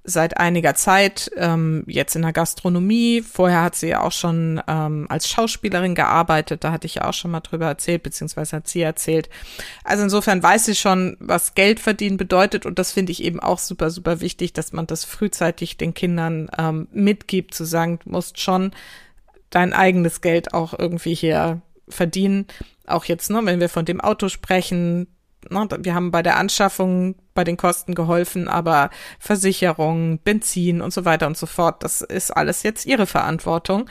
seit 0.03 0.37
einiger 0.37 0.75
Zeit 0.75 1.31
ähm, 1.35 1.83
jetzt 1.87 2.15
in 2.15 2.21
der 2.23 2.33
Gastronomie. 2.33 3.21
Vorher 3.21 3.63
hat 3.63 3.75
sie 3.75 3.89
ja 3.89 4.01
auch 4.01 4.11
schon 4.11 4.61
ähm, 4.67 5.05
als 5.09 5.27
Schauspielerin 5.27 5.95
gearbeitet. 5.95 6.63
Da 6.63 6.71
hatte 6.71 6.87
ich 6.87 6.95
ja 6.95 7.05
auch 7.07 7.13
schon 7.13 7.31
mal 7.31 7.41
drüber 7.41 7.67
erzählt, 7.67 8.03
beziehungsweise 8.03 8.57
hat 8.57 8.67
sie 8.67 8.81
erzählt. 8.81 9.29
Also 9.83 10.03
insofern 10.03 10.41
weiß 10.41 10.65
sie 10.65 10.75
schon, 10.75 11.17
was 11.19 11.53
Geld 11.53 11.79
verdienen 11.79 12.17
bedeutet. 12.17 12.65
Und 12.65 12.79
das 12.79 12.91
finde 12.91 13.11
ich 13.11 13.23
eben 13.23 13.39
auch 13.39 13.59
super, 13.59 13.89
super 13.89 14.21
wichtig, 14.21 14.53
dass 14.53 14.73
man 14.73 14.87
das 14.87 15.05
frühzeitig 15.05 15.77
den 15.77 15.93
Kindern 15.93 16.49
ähm, 16.57 16.87
mitgibt, 16.91 17.53
zu 17.53 17.65
sagen, 17.65 17.99
du 18.03 18.09
musst 18.09 18.39
schon 18.39 18.71
dein 19.49 19.73
eigenes 19.73 20.21
Geld 20.21 20.53
auch 20.53 20.77
irgendwie 20.77 21.13
hier 21.13 21.61
verdienen. 21.87 22.47
Auch 22.87 23.05
jetzt, 23.05 23.29
ne, 23.29 23.41
wenn 23.43 23.59
wir 23.59 23.69
von 23.69 23.85
dem 23.85 24.01
Auto 24.01 24.29
sprechen, 24.29 25.07
ne, 25.49 25.67
wir 25.79 25.93
haben 25.93 26.11
bei 26.11 26.21
der 26.21 26.37
Anschaffung 26.37 27.15
bei 27.33 27.43
den 27.43 27.57
Kosten 27.57 27.95
geholfen, 27.95 28.47
aber 28.47 28.89
Versicherung, 29.19 30.19
Benzin 30.19 30.81
und 30.81 30.93
so 30.93 31.05
weiter 31.05 31.27
und 31.27 31.37
so 31.37 31.45
fort, 31.45 31.83
das 31.83 32.01
ist 32.01 32.31
alles 32.31 32.63
jetzt 32.63 32.85
ihre 32.85 33.07
Verantwortung. 33.07 33.89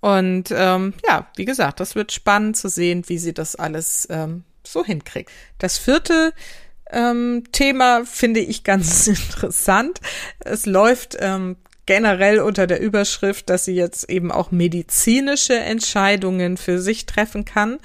Und 0.00 0.52
ähm, 0.52 0.94
ja, 1.06 1.26
wie 1.36 1.44
gesagt, 1.44 1.80
das 1.80 1.94
wird 1.94 2.12
spannend 2.12 2.56
zu 2.56 2.68
sehen, 2.68 3.04
wie 3.08 3.18
sie 3.18 3.34
das 3.34 3.56
alles 3.56 4.06
ähm, 4.10 4.44
so 4.64 4.84
hinkriegt. 4.84 5.30
Das 5.58 5.78
vierte 5.78 6.32
ähm, 6.90 7.44
Thema 7.52 8.04
finde 8.04 8.40
ich 8.40 8.64
ganz 8.64 9.06
interessant. 9.06 10.00
Es 10.40 10.66
läuft 10.66 11.16
ähm, 11.20 11.56
generell 11.88 12.40
unter 12.40 12.66
der 12.66 12.80
Überschrift, 12.80 13.48
dass 13.48 13.64
sie 13.64 13.74
jetzt 13.74 14.10
eben 14.10 14.30
auch 14.30 14.50
medizinische 14.50 15.58
Entscheidungen 15.58 16.58
für 16.58 16.80
sich 16.80 17.06
treffen 17.06 17.46
kann. 17.46 17.78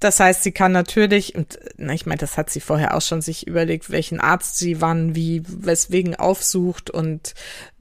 Das 0.00 0.18
heißt, 0.18 0.42
sie 0.42 0.50
kann 0.50 0.72
natürlich, 0.72 1.36
und 1.36 1.60
na, 1.76 1.92
ich 1.92 2.04
meine, 2.04 2.18
das 2.18 2.36
hat 2.36 2.50
sie 2.50 2.58
vorher 2.58 2.96
auch 2.96 3.00
schon 3.00 3.22
sich 3.22 3.46
überlegt, 3.46 3.90
welchen 3.90 4.18
Arzt 4.18 4.58
sie 4.58 4.80
wann, 4.80 5.14
wie, 5.14 5.44
weswegen 5.46 6.16
aufsucht 6.16 6.90
und 6.90 7.34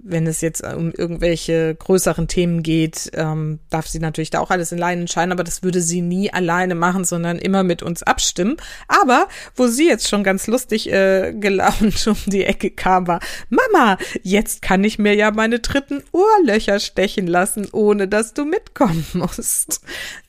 wenn 0.04 0.28
es 0.28 0.42
jetzt 0.42 0.64
um 0.64 0.92
irgendwelche 0.92 1.76
größeren 1.76 2.28
Themen 2.28 2.64
geht, 2.64 3.12
ähm, 3.14 3.60
darf 3.70 3.88
sie 3.88 4.00
natürlich 4.00 4.30
da 4.30 4.40
auch 4.40 4.52
alles 4.52 4.72
in 4.72 4.78
Leinen 4.78 5.02
entscheiden, 5.02 5.32
aber 5.32 5.44
das 5.44 5.64
würde 5.64 5.82
sie 5.82 6.02
nie 6.02 6.32
alleine 6.32 6.76
machen, 6.76 7.06
sondern 7.06 7.38
immer 7.38 7.64
mit 7.64 7.84
uns 7.84 8.04
abstimmen. 8.04 8.58
Aber 8.88 9.28
wo 9.56 9.68
sie 9.68 9.88
jetzt 9.88 10.08
schon 10.08 10.24
ganz 10.24 10.48
lustig 10.48 10.92
äh, 10.92 11.34
gelaunt 11.34 12.08
um 12.08 12.18
die 12.26 12.46
Ecke 12.46 12.72
kam, 12.72 13.08
war, 13.08 13.20
Mama, 13.50 13.98
jetzt 14.24 14.62
kann 14.62 14.84
ich 14.84 15.00
mir 15.00 15.16
ja 15.16 15.32
meine 15.32 15.60
dritten 15.60 16.04
Ohrlöcher 16.12 16.80
stechen 16.80 17.28
lassen, 17.28 17.68
ohne 17.72 18.08
dass 18.08 18.34
du 18.34 18.46
mitkommen 18.46 19.06
musst. 19.14 19.82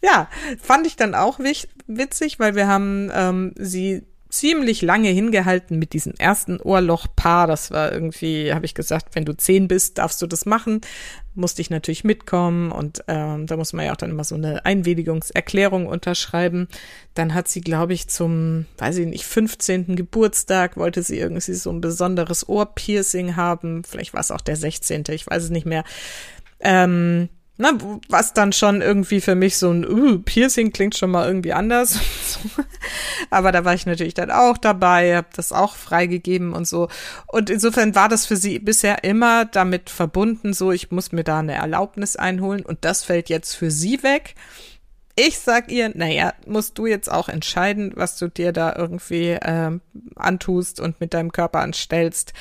Ja, 0.02 0.28
fand 0.60 0.86
ich 0.86 0.96
dann 0.96 1.14
auch 1.14 1.38
witzig, 1.86 2.38
weil 2.38 2.54
wir 2.54 2.66
haben 2.66 3.10
ähm, 3.14 3.52
sie 3.56 4.02
ziemlich 4.32 4.80
lange 4.80 5.10
hingehalten 5.10 5.78
mit 5.78 5.92
diesem 5.92 6.14
ersten 6.14 6.58
Ohrlochpaar. 6.58 7.46
Das 7.46 7.70
war 7.70 7.92
irgendwie, 7.92 8.54
habe 8.54 8.64
ich 8.64 8.74
gesagt, 8.74 9.14
wenn 9.14 9.26
du 9.26 9.36
zehn 9.36 9.68
bist, 9.68 9.98
darfst 9.98 10.22
du 10.22 10.26
das 10.26 10.46
machen. 10.46 10.80
Musste 11.34 11.60
ich 11.60 11.68
natürlich 11.68 12.02
mitkommen 12.02 12.72
und 12.72 13.04
ähm, 13.08 13.46
da 13.46 13.56
muss 13.58 13.74
man 13.74 13.84
ja 13.84 13.92
auch 13.92 13.96
dann 13.96 14.10
immer 14.10 14.24
so 14.24 14.34
eine 14.34 14.64
Einwilligungserklärung 14.64 15.86
unterschreiben. 15.86 16.68
Dann 17.14 17.34
hat 17.34 17.48
sie, 17.48 17.60
glaube 17.60 17.92
ich, 17.92 18.08
zum, 18.08 18.64
weiß 18.78 18.96
ich 18.98 19.06
nicht, 19.06 19.26
15. 19.26 19.96
Geburtstag 19.96 20.78
wollte 20.78 21.02
sie 21.02 21.18
irgendwie 21.18 21.52
so 21.52 21.70
ein 21.70 21.82
besonderes 21.82 22.48
Ohrpiercing 22.48 23.36
haben. 23.36 23.84
Vielleicht 23.84 24.14
war 24.14 24.20
es 24.20 24.30
auch 24.30 24.40
der 24.40 24.56
16. 24.56 25.04
Ich 25.10 25.26
weiß 25.26 25.44
es 25.44 25.50
nicht 25.50 25.66
mehr. 25.66 25.84
Ähm, 26.60 27.28
na, 27.58 27.72
was 28.08 28.32
dann 28.32 28.52
schon 28.52 28.80
irgendwie 28.80 29.20
für 29.20 29.34
mich 29.34 29.58
so 29.58 29.70
ein 29.70 29.86
uh, 29.86 30.18
Piercing 30.18 30.72
klingt 30.72 30.96
schon 30.96 31.10
mal 31.10 31.26
irgendwie 31.26 31.52
anders. 31.52 32.00
Aber 33.30 33.52
da 33.52 33.64
war 33.64 33.74
ich 33.74 33.84
natürlich 33.84 34.14
dann 34.14 34.30
auch 34.30 34.56
dabei, 34.56 35.16
habe 35.16 35.28
das 35.36 35.52
auch 35.52 35.76
freigegeben 35.76 36.54
und 36.54 36.66
so. 36.66 36.88
Und 37.26 37.50
insofern 37.50 37.94
war 37.94 38.08
das 38.08 38.24
für 38.24 38.36
sie 38.36 38.58
bisher 38.58 39.04
immer 39.04 39.44
damit 39.44 39.90
verbunden, 39.90 40.54
so 40.54 40.72
ich 40.72 40.90
muss 40.90 41.12
mir 41.12 41.24
da 41.24 41.40
eine 41.40 41.54
Erlaubnis 41.54 42.16
einholen 42.16 42.64
und 42.64 42.84
das 42.86 43.04
fällt 43.04 43.28
jetzt 43.28 43.54
für 43.54 43.70
sie 43.70 44.02
weg. 44.02 44.34
Ich 45.14 45.38
sag 45.38 45.70
ihr, 45.70 45.92
naja, 45.94 46.32
musst 46.46 46.78
du 46.78 46.86
jetzt 46.86 47.12
auch 47.12 47.28
entscheiden, 47.28 47.92
was 47.96 48.18
du 48.18 48.28
dir 48.28 48.52
da 48.52 48.74
irgendwie 48.74 49.32
äh, 49.32 49.78
antust 50.16 50.80
und 50.80 51.00
mit 51.00 51.12
deinem 51.12 51.32
Körper 51.32 51.60
anstellst 51.60 52.32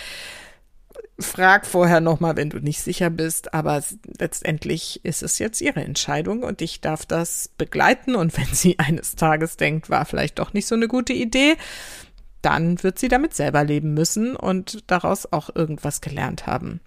frag 1.21 1.65
vorher 1.65 2.01
nochmal, 2.01 2.35
wenn 2.35 2.49
du 2.49 2.59
nicht 2.59 2.81
sicher 2.81 3.09
bist, 3.09 3.53
aber 3.53 3.83
letztendlich 4.19 5.03
ist 5.03 5.23
es 5.23 5.39
jetzt 5.39 5.61
ihre 5.61 5.83
Entscheidung 5.83 6.43
und 6.43 6.61
ich 6.61 6.81
darf 6.81 7.05
das 7.05 7.49
begleiten 7.57 8.15
und 8.15 8.37
wenn 8.37 8.53
sie 8.53 8.79
eines 8.79 9.15
Tages 9.15 9.57
denkt, 9.57 9.89
war 9.89 10.05
vielleicht 10.05 10.39
doch 10.39 10.53
nicht 10.53 10.67
so 10.67 10.75
eine 10.75 10.87
gute 10.87 11.13
Idee, 11.13 11.55
dann 12.41 12.81
wird 12.83 12.99
sie 12.99 13.07
damit 13.07 13.33
selber 13.33 13.63
leben 13.63 13.93
müssen 13.93 14.35
und 14.35 14.89
daraus 14.89 15.31
auch 15.31 15.55
irgendwas 15.55 16.01
gelernt 16.01 16.47
haben. 16.47 16.79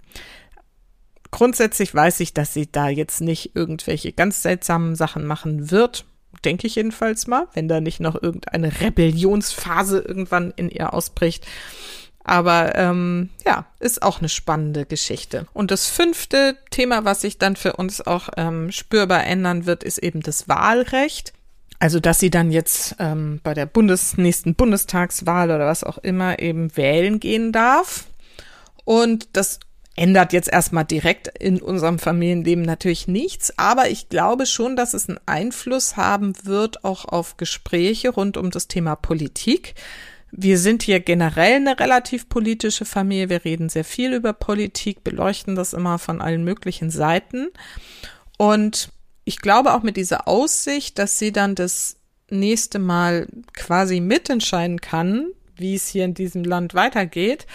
Grundsätzlich 1.30 1.94
weiß 1.94 2.20
ich, 2.20 2.32
dass 2.32 2.54
sie 2.54 2.70
da 2.70 2.88
jetzt 2.88 3.20
nicht 3.20 3.56
irgendwelche 3.56 4.12
ganz 4.12 4.42
seltsamen 4.42 4.94
Sachen 4.94 5.26
machen 5.26 5.70
wird, 5.70 6.04
denke 6.44 6.66
ich 6.66 6.76
jedenfalls 6.76 7.26
mal, 7.26 7.48
wenn 7.54 7.68
da 7.68 7.80
nicht 7.80 8.00
noch 8.00 8.20
irgendeine 8.20 8.80
Rebellionsphase 8.80 9.98
irgendwann 9.98 10.52
in 10.56 10.70
ihr 10.70 10.92
ausbricht. 10.92 11.46
Aber 12.24 12.74
ähm, 12.74 13.28
ja, 13.44 13.66
ist 13.80 14.02
auch 14.02 14.18
eine 14.18 14.30
spannende 14.30 14.86
Geschichte. 14.86 15.46
Und 15.52 15.70
das 15.70 15.88
fünfte 15.88 16.56
Thema, 16.70 17.04
was 17.04 17.20
sich 17.20 17.38
dann 17.38 17.54
für 17.54 17.74
uns 17.74 18.00
auch 18.00 18.30
ähm, 18.36 18.72
spürbar 18.72 19.24
ändern 19.24 19.66
wird, 19.66 19.84
ist 19.84 19.98
eben 19.98 20.20
das 20.20 20.48
Wahlrecht. 20.48 21.34
Also, 21.78 22.00
dass 22.00 22.20
sie 22.20 22.30
dann 22.30 22.50
jetzt 22.50 22.96
ähm, 22.98 23.40
bei 23.42 23.52
der 23.52 23.66
Bundes 23.66 24.16
nächsten 24.16 24.54
Bundestagswahl 24.54 25.50
oder 25.50 25.66
was 25.66 25.84
auch 25.84 25.98
immer 25.98 26.38
eben 26.38 26.74
wählen 26.76 27.20
gehen 27.20 27.52
darf. 27.52 28.06
Und 28.84 29.28
das 29.34 29.60
ändert 29.96 30.32
jetzt 30.32 30.50
erstmal 30.50 30.84
direkt 30.84 31.28
in 31.28 31.60
unserem 31.60 31.98
Familienleben 31.98 32.64
natürlich 32.64 33.06
nichts, 33.06 33.56
aber 33.58 33.90
ich 33.90 34.08
glaube 34.08 34.46
schon, 34.46 34.76
dass 34.76 34.92
es 34.92 35.08
einen 35.08 35.20
Einfluss 35.26 35.96
haben 35.96 36.34
wird 36.42 36.84
auch 36.84 37.04
auf 37.04 37.36
Gespräche 37.36 38.10
rund 38.10 38.36
um 38.36 38.50
das 38.50 38.66
Thema 38.66 38.96
Politik 38.96 39.74
wir 40.36 40.58
sind 40.58 40.82
hier 40.82 40.98
generell 40.98 41.56
eine 41.56 41.78
relativ 41.78 42.28
politische 42.28 42.84
Familie. 42.84 43.28
Wir 43.28 43.44
reden 43.44 43.68
sehr 43.68 43.84
viel 43.84 44.12
über 44.12 44.32
Politik, 44.32 45.04
beleuchten 45.04 45.54
das 45.54 45.72
immer 45.72 45.98
von 45.98 46.20
allen 46.20 46.42
möglichen 46.42 46.90
Seiten. 46.90 47.48
Und 48.36 48.88
ich 49.24 49.38
glaube 49.38 49.74
auch 49.74 49.82
mit 49.82 49.96
dieser 49.96 50.26
Aussicht, 50.26 50.98
dass 50.98 51.18
sie 51.18 51.30
dann 51.30 51.54
das 51.54 51.96
nächste 52.30 52.80
Mal 52.80 53.28
quasi 53.52 54.00
mitentscheiden 54.00 54.80
kann, 54.80 55.28
wie 55.56 55.76
es 55.76 55.86
hier 55.86 56.04
in 56.04 56.14
diesem 56.14 56.42
Land 56.42 56.74
weitergeht, 56.74 57.46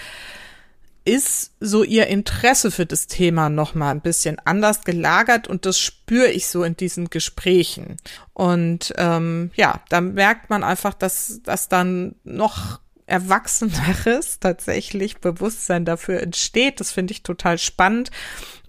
ist 1.09 1.53
so 1.59 1.83
ihr 1.83 2.07
Interesse 2.07 2.71
für 2.71 2.85
das 2.85 3.07
Thema 3.07 3.49
noch 3.49 3.73
mal 3.73 3.91
ein 3.91 4.01
bisschen 4.01 4.37
anders 4.45 4.83
gelagert 4.83 5.47
und 5.47 5.65
das 5.65 5.79
spüre 5.79 6.29
ich 6.29 6.47
so 6.47 6.63
in 6.63 6.77
diesen 6.77 7.09
Gesprächen. 7.09 7.97
Und 8.33 8.93
ähm, 8.97 9.51
ja, 9.55 9.81
da 9.89 10.01
merkt 10.01 10.49
man 10.49 10.63
einfach, 10.63 10.93
dass 10.93 11.41
dass 11.43 11.67
dann 11.67 12.15
noch 12.23 12.79
erwachseneres 13.09 14.39
tatsächlich 14.39 15.17
Bewusstsein 15.17 15.83
dafür 15.83 16.21
entsteht. 16.21 16.79
Das 16.79 16.91
finde 16.91 17.11
ich 17.11 17.23
total 17.23 17.57
spannend. 17.57 18.11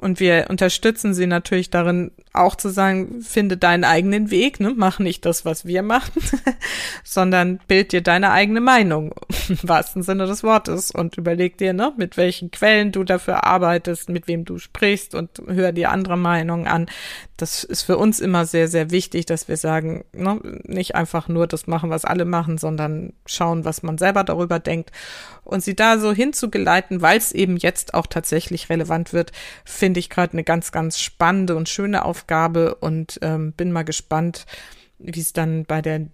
Und 0.01 0.19
wir 0.19 0.47
unterstützen 0.49 1.13
sie 1.13 1.27
natürlich 1.27 1.69
darin, 1.69 2.11
auch 2.33 2.57
zu 2.57 2.71
sagen, 2.71 3.21
finde 3.21 3.59
deinen 3.59 3.85
eigenen 3.85 4.31
Weg, 4.31 4.59
ne? 4.59 4.73
mach 4.75 4.99
nicht 4.99 5.27
das, 5.27 5.45
was 5.45 5.67
wir 5.67 5.83
machen, 5.83 6.23
sondern 7.05 7.61
bild 7.69 7.93
dir 7.93 8.01
deine 8.01 8.31
eigene 8.31 8.63
Meinung, 8.63 9.13
im 9.51 9.59
wahrsten 9.63 10.03
Sinne 10.03 10.25
des 10.27 10.43
Wortes, 10.43 10.91
und 10.91 11.19
überleg 11.19 11.59
dir, 11.59 11.75
ne, 11.75 11.93
mit 11.99 12.17
welchen 12.17 12.51
Quellen 12.51 12.93
du 12.93 13.05
dafür 13.05 13.45
arbeitest, 13.45 14.09
mit 14.09 14.27
wem 14.27 14.47
du 14.47 14.59
sprichst 14.59 15.15
und 15.15 15.43
hör 15.47 15.71
dir 15.73 15.91
andere 15.91 16.17
Meinungen 16.17 16.67
an. 16.67 16.87
Das 17.37 17.63
ist 17.63 17.83
für 17.83 17.99
uns 17.99 18.21
immer 18.21 18.47
sehr, 18.47 18.69
sehr 18.69 18.91
wichtig, 18.91 19.27
dass 19.27 19.49
wir 19.49 19.59
sagen, 19.59 20.05
ne, 20.15 20.41
nicht 20.65 20.95
einfach 20.95 21.29
nur 21.29 21.47
das 21.47 21.67
machen, 21.67 21.91
was 21.91 22.07
alle 22.07 22.25
machen, 22.25 22.57
sondern 22.57 23.13
schauen, 23.27 23.67
was 23.67 23.83
man 23.83 23.99
selber 23.99 24.25
darüber 24.25 24.61
denkt. 24.61 24.93
Und 25.45 25.63
sie 25.63 25.75
da 25.75 25.99
so 25.99 26.13
hinzugeleiten, 26.13 27.03
weil 27.03 27.19
es 27.19 27.33
eben 27.33 27.57
jetzt 27.57 27.95
auch 27.95 28.07
tatsächlich 28.07 28.69
relevant 28.69 29.13
wird, 29.13 29.33
finde 29.65 30.01
ich 30.01 30.11
gerade 30.11 30.35
eine 30.35 30.45
ganz, 30.45 30.73
ganz 30.73 31.01
spannende 31.01 31.57
und 31.57 31.69
schöne 31.69 32.05
Aufgabe 32.05 32.77
und 32.77 33.19
ähm, 33.23 33.53
bin 33.53 33.73
mal 33.73 33.85
gespannt, 33.85 34.47
wie 34.99 35.21
es 35.21 35.33
dann 35.33 35.65
bei 35.65 35.83
der 35.83 36.07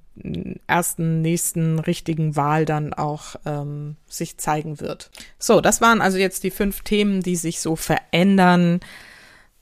ersten 0.67 1.21
nächsten 1.21 1.79
richtigen 1.79 2.37
Wahl 2.37 2.65
dann 2.65 2.95
auch 2.95 3.37
ähm, 3.45 3.97
sich 4.09 4.39
zeigen 4.39 4.81
wird. 4.81 5.11
So, 5.39 5.61
das 5.61 5.81
waren 5.81 6.01
also 6.01 6.19
jetzt 6.19 6.43
die 6.45 6.51
fünf 6.51 6.83
Themen, 6.83 7.23
die 7.23 7.37
sich 7.37 7.61
so 7.61 7.77
verändern, 7.77 8.81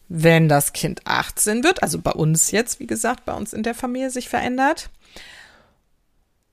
wenn 0.08 0.48
das 0.48 0.72
Kind 0.72 1.00
18 1.06 1.64
wird. 1.64 1.82
Also 1.82 1.98
bei 1.98 2.12
uns 2.12 2.50
jetzt, 2.50 2.78
wie 2.78 2.86
gesagt, 2.86 3.24
bei 3.24 3.32
uns 3.32 3.52
in 3.52 3.62
der 3.62 3.74
Familie 3.74 4.10
sich 4.10 4.28
verändert. 4.28 4.90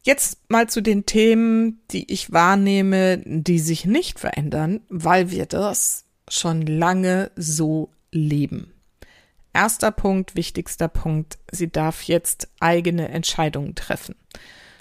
Jetzt 0.03 0.39
mal 0.49 0.67
zu 0.67 0.81
den 0.81 1.05
Themen, 1.05 1.81
die 1.91 2.11
ich 2.11 2.31
wahrnehme, 2.31 3.21
die 3.25 3.59
sich 3.59 3.85
nicht 3.85 4.19
verändern, 4.19 4.81
weil 4.89 5.29
wir 5.29 5.45
das 5.45 6.05
schon 6.27 6.65
lange 6.65 7.31
so 7.35 7.91
leben. 8.11 8.73
Erster 9.53 9.91
Punkt, 9.91 10.35
wichtigster 10.35 10.87
Punkt, 10.87 11.37
sie 11.51 11.71
darf 11.71 12.03
jetzt 12.03 12.49
eigene 12.59 13.09
Entscheidungen 13.09 13.75
treffen. 13.75 14.15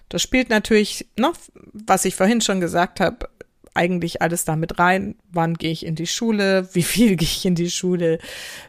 Das 0.08 0.22
spielt 0.22 0.48
natürlich, 0.48 1.06
noch, 1.18 1.36
was 1.72 2.04
ich 2.04 2.16
vorhin 2.16 2.40
schon 2.40 2.60
gesagt 2.60 3.00
habe, 3.00 3.28
eigentlich 3.74 4.22
alles 4.22 4.44
damit 4.44 4.78
rein. 4.78 5.16
Wann 5.30 5.54
gehe 5.54 5.70
ich 5.70 5.86
in 5.86 5.94
die 5.94 6.06
Schule? 6.06 6.68
Wie 6.72 6.82
viel 6.82 7.16
gehe 7.16 7.28
ich 7.28 7.44
in 7.44 7.54
die 7.54 7.70
Schule? 7.70 8.18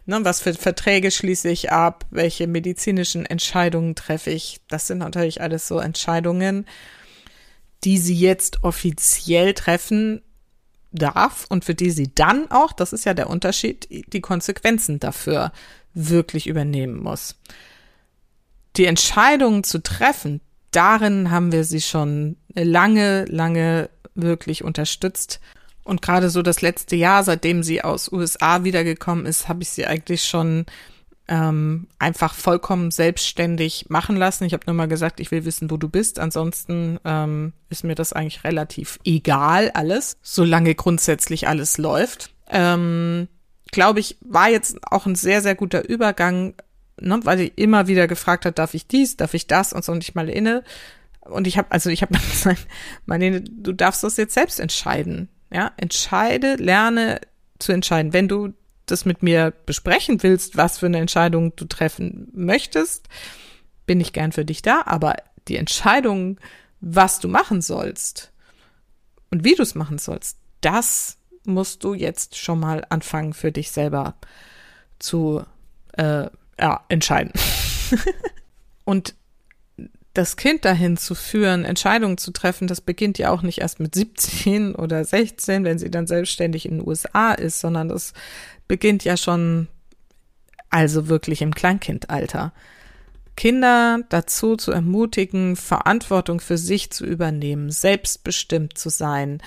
Ne, 0.06 0.20
was 0.24 0.42
für 0.42 0.54
Verträge 0.54 1.12
schließe 1.12 1.50
ich 1.50 1.72
ab? 1.72 2.06
Welche 2.12 2.48
medizinischen 2.48 3.26
Entscheidungen 3.26 3.96
treffe 3.96 4.32
ich? 4.32 4.62
Das 4.68 4.88
sind 4.88 5.00
natürlich 5.00 5.42
alles 5.42 5.68
so 5.68 5.80
Entscheidungen, 5.80 6.66
die 7.84 7.98
sie 7.98 8.16
jetzt 8.16 8.64
offiziell 8.64 9.54
treffen 9.54 10.22
darf 10.92 11.46
und 11.50 11.66
für 11.66 11.74
die 11.76 11.92
sie 11.92 12.14
dann 12.14 12.52
auch, 12.52 12.74
das 12.74 12.94
ist 12.94 13.06
ja 13.06 13.14
der 13.14 13.30
Unterschied, 13.30 13.88
die 13.90 14.22
Konsequenzen 14.22 15.00
dafür 15.00 15.52
wirklich 15.94 16.48
übernehmen 16.48 17.02
muss. 17.02 17.36
Die 18.78 18.86
Entscheidungen 18.86 19.64
zu 19.64 19.82
treffen, 19.82 20.42
darin 20.72 21.32
haben 21.32 21.52
wir 21.52 21.64
sie 21.64 21.82
schon 21.82 22.38
lange, 22.54 23.26
lange 23.26 23.90
wirklich 24.16 24.64
unterstützt. 24.64 25.40
Und 25.84 26.02
gerade 26.02 26.30
so 26.30 26.42
das 26.42 26.62
letzte 26.62 26.96
Jahr, 26.96 27.24
seitdem 27.24 27.64
sie 27.64 27.84
aus 27.84 28.12
USA 28.12 28.64
wiedergekommen 28.64 29.26
ist, 29.26 29.48
habe 29.48 29.64
ich 29.64 29.70
sie 29.70 29.86
eigentlich 29.86 30.26
schon 30.26 30.66
ähm, 31.28 31.88
einfach 31.98 32.34
vollkommen 32.34 32.92
selbstständig 32.92 33.86
machen 33.90 34.18
lassen. 34.18 34.44
Ich 34.44 34.54
habe 34.54 34.64
nur 34.68 34.76
mal 34.76 34.88
gesagt, 34.88 35.20
ich 35.20 35.32
will 35.32 35.46
wissen, 35.46 35.72
wo 35.72 35.78
du 35.78 35.88
bist. 35.88 36.20
Ansonsten 36.20 37.00
ähm, 37.06 37.54
ist 37.70 37.84
mir 37.84 37.96
das 37.96 38.14
eigentlich 38.14 38.44
relativ 38.44 39.00
egal 39.06 39.72
alles, 39.74 40.18
solange 40.22 40.76
grundsätzlich 40.76 41.48
alles 41.48 41.78
läuft. 41.78 42.32
Ähm, 42.50 43.28
Glaube 43.72 44.02
ich, 44.02 44.18
war 44.20 44.50
jetzt 44.50 44.78
auch 44.84 45.06
ein 45.06 45.16
sehr, 45.16 45.42
sehr 45.42 45.56
guter 45.56 45.88
Übergang, 45.88 46.56
ne, 47.00 47.22
weil 47.24 47.38
sie 47.38 47.48
immer 47.48 47.88
wieder 47.88 48.08
gefragt 48.08 48.46
hat, 48.46 48.60
darf 48.60 48.74
ich 48.74 48.86
dies, 48.86 49.16
darf 49.16 49.34
ich 49.34 49.48
das 49.48 49.72
und 49.72 49.86
so 49.86 49.94
und 49.94 50.04
ich 50.04 50.14
mal 50.14 50.30
inne. 50.30 50.64
Und 51.22 51.48
ich 51.48 51.58
habe, 51.58 51.72
also 51.72 51.90
ich 51.90 52.02
habe 52.02 52.18
gesagt, 52.32 52.68
Marlene, 53.06 53.42
du 53.42 53.74
darfst 53.74 54.04
das 54.04 54.18
jetzt 54.18 54.34
selbst 54.34 54.60
entscheiden. 54.60 55.30
Ja, 55.52 55.72
entscheide, 55.78 56.56
lerne 56.56 57.22
zu 57.60 57.72
entscheiden. 57.72 58.14
Wenn 58.14 58.28
du 58.28 58.54
das 58.86 59.06
mit 59.06 59.24
mir 59.24 59.54
besprechen 59.66 60.24
willst, 60.24 60.58
was 60.58 60.80
für 60.80 60.86
eine 60.86 61.00
Entscheidung 61.00 61.56
du 61.56 61.66
treffen 61.66 62.30
möchtest, 62.34 63.08
bin 63.86 64.00
ich 64.00 64.14
gern 64.14 64.32
für 64.32 64.46
dich 64.46 64.62
da. 64.62 64.84
Aber 64.86 65.16
die 65.48 65.58
Entscheidung, 65.58 66.40
was 66.80 67.20
du 67.20 67.28
machen 67.28 67.62
sollst 67.62 68.32
und 69.30 69.44
wie 69.44 69.56
du 69.56 69.64
es 69.64 69.76
machen 69.76 69.98
sollst, 69.98 70.38
das 70.62 71.18
musst 71.46 71.84
du 71.84 71.94
jetzt 71.94 72.38
schon 72.38 72.60
mal 72.60 72.86
anfangen 72.90 73.34
für 73.34 73.52
dich 73.52 73.72
selber 73.72 74.16
zu 75.00 75.44
äh, 75.94 76.28
ja, 76.60 76.86
entscheiden. 76.90 77.34
und 78.86 79.16
das 80.14 80.36
Kind 80.36 80.66
dahin 80.66 80.98
zu 80.98 81.16
führen, 81.16 81.64
Entscheidungen 81.64 82.18
zu 82.18 82.32
treffen, 82.32 82.68
das 82.68 82.82
beginnt 82.82 83.18
ja 83.18 83.32
auch 83.32 83.44
nicht 83.44 83.60
erst 83.60 83.80
mit 83.80 83.96
17 83.96 84.76
oder 84.76 85.06
16, 85.06 85.64
wenn 85.64 85.80
sie 85.80 85.90
dann 85.90 86.08
selbstständig 86.08 86.66
in 86.66 86.80
den 86.80 86.88
USA 86.88 87.32
ist, 87.32 87.60
sondern 87.60 87.90
das 87.90 88.14
beginnt 88.68 89.04
ja 89.04 89.16
schon 89.16 89.68
also 90.70 91.08
wirklich 91.08 91.42
im 91.42 91.54
Kleinkindalter. 91.54 92.54
Kinder 93.38 94.00
dazu 94.10 94.58
zu 94.58 94.72
ermutigen, 94.72 95.56
Verantwortung 95.56 96.42
für 96.42 96.58
sich 96.58 96.92
zu 96.92 97.06
übernehmen, 97.06 97.72
selbstbestimmt 97.72 98.78
zu 98.78 98.90
sein, 98.90 99.42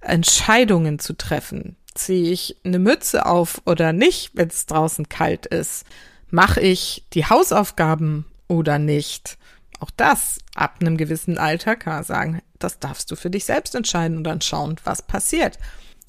Entscheidungen 0.00 0.98
zu 0.98 1.14
treffen. 1.14 1.76
Ziehe 1.94 2.30
ich 2.32 2.56
eine 2.64 2.78
Mütze 2.78 3.26
auf 3.26 3.62
oder 3.66 3.92
nicht, 3.92 4.32
wenn 4.34 4.48
es 4.48 4.66
draußen 4.66 5.08
kalt 5.08 5.46
ist? 5.46 5.86
Mache 6.30 6.60
ich 6.60 7.04
die 7.12 7.26
Hausaufgaben 7.26 8.26
oder 8.48 8.78
nicht? 8.78 9.38
Auch 9.82 9.90
das 9.96 10.38
ab 10.54 10.76
einem 10.80 10.96
gewissen 10.96 11.38
Alter 11.38 11.74
kann 11.74 11.94
man 11.94 12.04
sagen, 12.04 12.42
das 12.60 12.78
darfst 12.78 13.10
du 13.10 13.16
für 13.16 13.30
dich 13.30 13.44
selbst 13.44 13.74
entscheiden 13.74 14.16
und 14.16 14.22
dann 14.22 14.40
schauen, 14.40 14.76
was 14.84 15.02
passiert. 15.02 15.58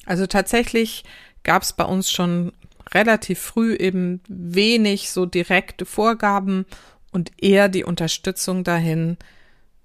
Also 0.06 0.28
tatsächlich 0.28 1.02
gab 1.42 1.62
es 1.62 1.72
bei 1.72 1.82
uns 1.82 2.08
schon 2.08 2.52
relativ 2.94 3.40
früh 3.40 3.74
eben 3.74 4.20
wenig 4.28 5.10
so 5.10 5.26
direkte 5.26 5.86
Vorgaben 5.86 6.66
und 7.10 7.32
eher 7.42 7.68
die 7.68 7.82
Unterstützung 7.82 8.62
dahin, 8.62 9.16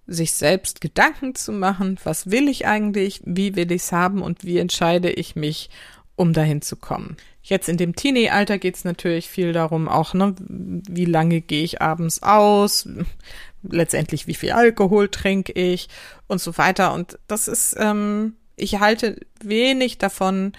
sich 0.05 0.33
selbst 0.33 0.81
Gedanken 0.81 1.33
zu 1.33 1.51
machen, 1.51 1.97
was 2.03 2.29
will 2.29 2.47
ich 2.47 2.67
eigentlich, 2.67 3.21
wie 3.25 3.55
will 3.55 3.71
ich 3.71 3.81
es 3.81 3.91
haben 3.91 4.21
und 4.21 4.43
wie 4.43 4.59
entscheide 4.59 5.09
ich 5.09 5.35
mich, 5.35 5.71
um 6.19 6.33
dahin 6.33 6.61
zu 6.61 6.75
kommen. 6.75 7.15
Jetzt 7.41 7.69
in 7.69 7.77
dem 7.77 7.95
Teenie-Alter 7.95 8.57
geht 8.57 8.75
es 8.75 8.83
natürlich 8.83 9.29
viel 9.29 9.53
darum, 9.53 9.87
auch, 9.87 10.13
ne, 10.13 10.35
wie 10.37 11.05
lange 11.05 11.39
gehe 11.39 11.63
ich 11.63 11.81
abends 11.81 12.21
aus, 12.21 12.89
letztendlich 13.63 14.27
wie 14.27 14.33
viel 14.33 14.51
Alkohol 14.51 15.07
trinke 15.07 15.53
ich 15.53 15.87
und 16.27 16.41
so 16.41 16.57
weiter. 16.57 16.93
Und 16.93 17.17
das 17.27 17.47
ist, 17.47 17.73
ähm, 17.79 18.35
ich 18.57 18.81
halte 18.81 19.17
wenig 19.41 19.97
davon, 19.97 20.51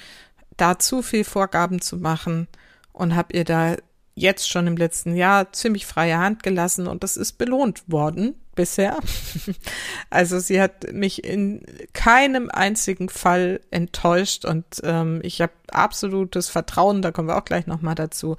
da 0.57 0.79
zu 0.79 1.03
viel 1.03 1.25
Vorgaben 1.25 1.83
zu 1.83 1.99
machen 1.99 2.49
und 2.95 3.15
habe 3.15 3.35
ihr 3.35 3.45
da 3.45 3.77
jetzt 4.15 4.49
schon 4.49 4.67
im 4.67 4.79
letzten 4.79 5.15
Jahr 5.15 5.53
ziemlich 5.53 5.85
freie 5.85 6.17
Hand 6.17 6.43
gelassen 6.43 6.87
und 6.87 7.05
das 7.05 7.19
ist 7.19 7.37
belohnt 7.37 7.83
worden 7.87 8.35
bisher. 8.55 8.99
Also 10.13 10.41
sie 10.41 10.61
hat 10.61 10.93
mich 10.93 11.23
in 11.23 11.63
keinem 11.93 12.51
einzigen 12.51 13.09
Fall 13.09 13.61
enttäuscht 13.71 14.45
und 14.45 14.65
ähm, 14.83 15.21
ich 15.23 15.41
habe 15.41 15.53
absolutes 15.71 16.49
Vertrauen, 16.49 17.01
da 17.01 17.13
kommen 17.13 17.29
wir 17.29 17.39
auch 17.39 17.45
gleich 17.45 17.69
nochmal 17.69 17.95
dazu, 17.95 18.37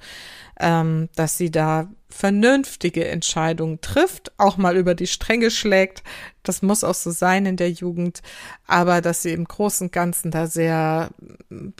ähm, 0.60 1.08
dass 1.16 1.38
sie 1.38 1.50
da 1.50 1.88
vernünftige 2.10 3.08
Entscheidungen 3.08 3.80
trifft, 3.80 4.32
auch 4.38 4.58
mal 4.58 4.76
über 4.76 4.94
die 4.94 5.06
Stränge 5.06 5.50
schlägt. 5.50 6.02
Das 6.42 6.60
muss 6.60 6.84
auch 6.84 6.94
so 6.94 7.10
sein 7.10 7.46
in 7.46 7.56
der 7.56 7.70
Jugend, 7.70 8.20
aber 8.66 9.00
dass 9.00 9.22
sie 9.22 9.32
im 9.32 9.46
Großen 9.46 9.86
und 9.86 9.92
Ganzen 9.92 10.30
da 10.30 10.46
sehr 10.46 11.10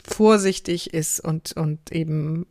vorsichtig 0.03 0.93
ist 0.93 1.19
und, 1.19 1.53
und 1.53 1.91
eben 1.91 2.47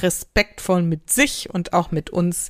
respektvoll 0.00 0.82
mit 0.82 1.10
sich 1.10 1.50
und 1.52 1.72
auch 1.72 1.90
mit 1.90 2.10
uns 2.10 2.48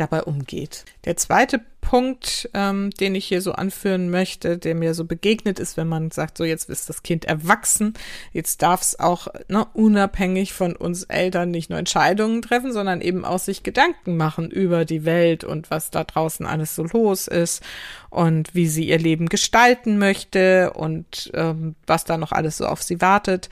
dabei 0.00 0.22
umgeht. 0.22 0.84
Der 1.04 1.16
zweite 1.16 1.60
Punkt, 1.80 2.48
ähm, 2.54 2.90
den 2.90 3.14
ich 3.14 3.26
hier 3.26 3.42
so 3.42 3.52
anführen 3.52 4.10
möchte, 4.10 4.58
der 4.58 4.74
mir 4.74 4.94
so 4.94 5.04
begegnet 5.04 5.58
ist, 5.58 5.76
wenn 5.76 5.88
man 5.88 6.10
sagt, 6.10 6.38
so 6.38 6.44
jetzt 6.44 6.68
ist 6.68 6.88
das 6.88 7.02
Kind 7.02 7.24
erwachsen, 7.24 7.94
jetzt 8.32 8.62
darf 8.62 8.82
es 8.82 9.00
auch 9.00 9.28
ne, 9.48 9.66
unabhängig 9.72 10.52
von 10.52 10.76
uns 10.76 11.04
Eltern 11.04 11.50
nicht 11.50 11.70
nur 11.70 11.78
Entscheidungen 11.78 12.42
treffen, 12.42 12.72
sondern 12.72 13.00
eben 13.00 13.24
auch 13.24 13.38
sich 13.38 13.62
Gedanken 13.62 14.16
machen 14.16 14.50
über 14.50 14.84
die 14.84 15.04
Welt 15.04 15.42
und 15.42 15.70
was 15.70 15.90
da 15.90 16.04
draußen 16.04 16.46
alles 16.46 16.74
so 16.74 16.84
los 16.84 17.26
ist 17.26 17.62
und 18.08 18.54
wie 18.54 18.68
sie 18.68 18.88
ihr 18.88 18.98
Leben 18.98 19.28
gestalten 19.28 19.98
möchte 19.98 20.72
und 20.74 21.30
ähm, 21.34 21.74
was 21.86 22.04
da 22.04 22.18
noch 22.18 22.32
alles 22.32 22.58
so 22.58 22.66
auf 22.66 22.82
sie 22.82 23.00
wartet. 23.00 23.48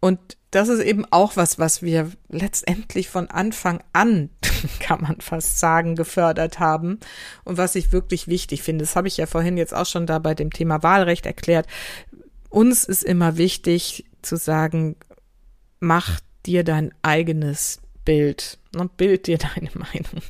Und 0.00 0.20
das 0.54 0.68
ist 0.68 0.80
eben 0.80 1.04
auch 1.10 1.36
was, 1.36 1.58
was 1.58 1.82
wir 1.82 2.12
letztendlich 2.28 3.08
von 3.08 3.28
Anfang 3.28 3.82
an, 3.92 4.30
kann 4.80 5.02
man 5.02 5.20
fast 5.20 5.58
sagen, 5.58 5.96
gefördert 5.96 6.58
haben 6.58 7.00
und 7.44 7.58
was 7.58 7.74
ich 7.74 7.92
wirklich 7.92 8.28
wichtig 8.28 8.62
finde. 8.62 8.84
Das 8.84 8.96
habe 8.96 9.08
ich 9.08 9.16
ja 9.16 9.26
vorhin 9.26 9.56
jetzt 9.56 9.74
auch 9.74 9.86
schon 9.86 10.06
da 10.06 10.18
bei 10.18 10.34
dem 10.34 10.50
Thema 10.50 10.82
Wahlrecht 10.82 11.26
erklärt. 11.26 11.66
Uns 12.50 12.84
ist 12.84 13.02
immer 13.02 13.36
wichtig 13.36 14.04
zu 14.22 14.36
sagen, 14.36 14.96
mach 15.80 16.20
dir 16.46 16.64
dein 16.64 16.92
eigenes 17.02 17.80
Bild. 18.04 18.58
Ne, 18.74 18.90
bild 18.96 19.26
dir 19.26 19.38
deine 19.54 19.70
Meinung 19.74 20.22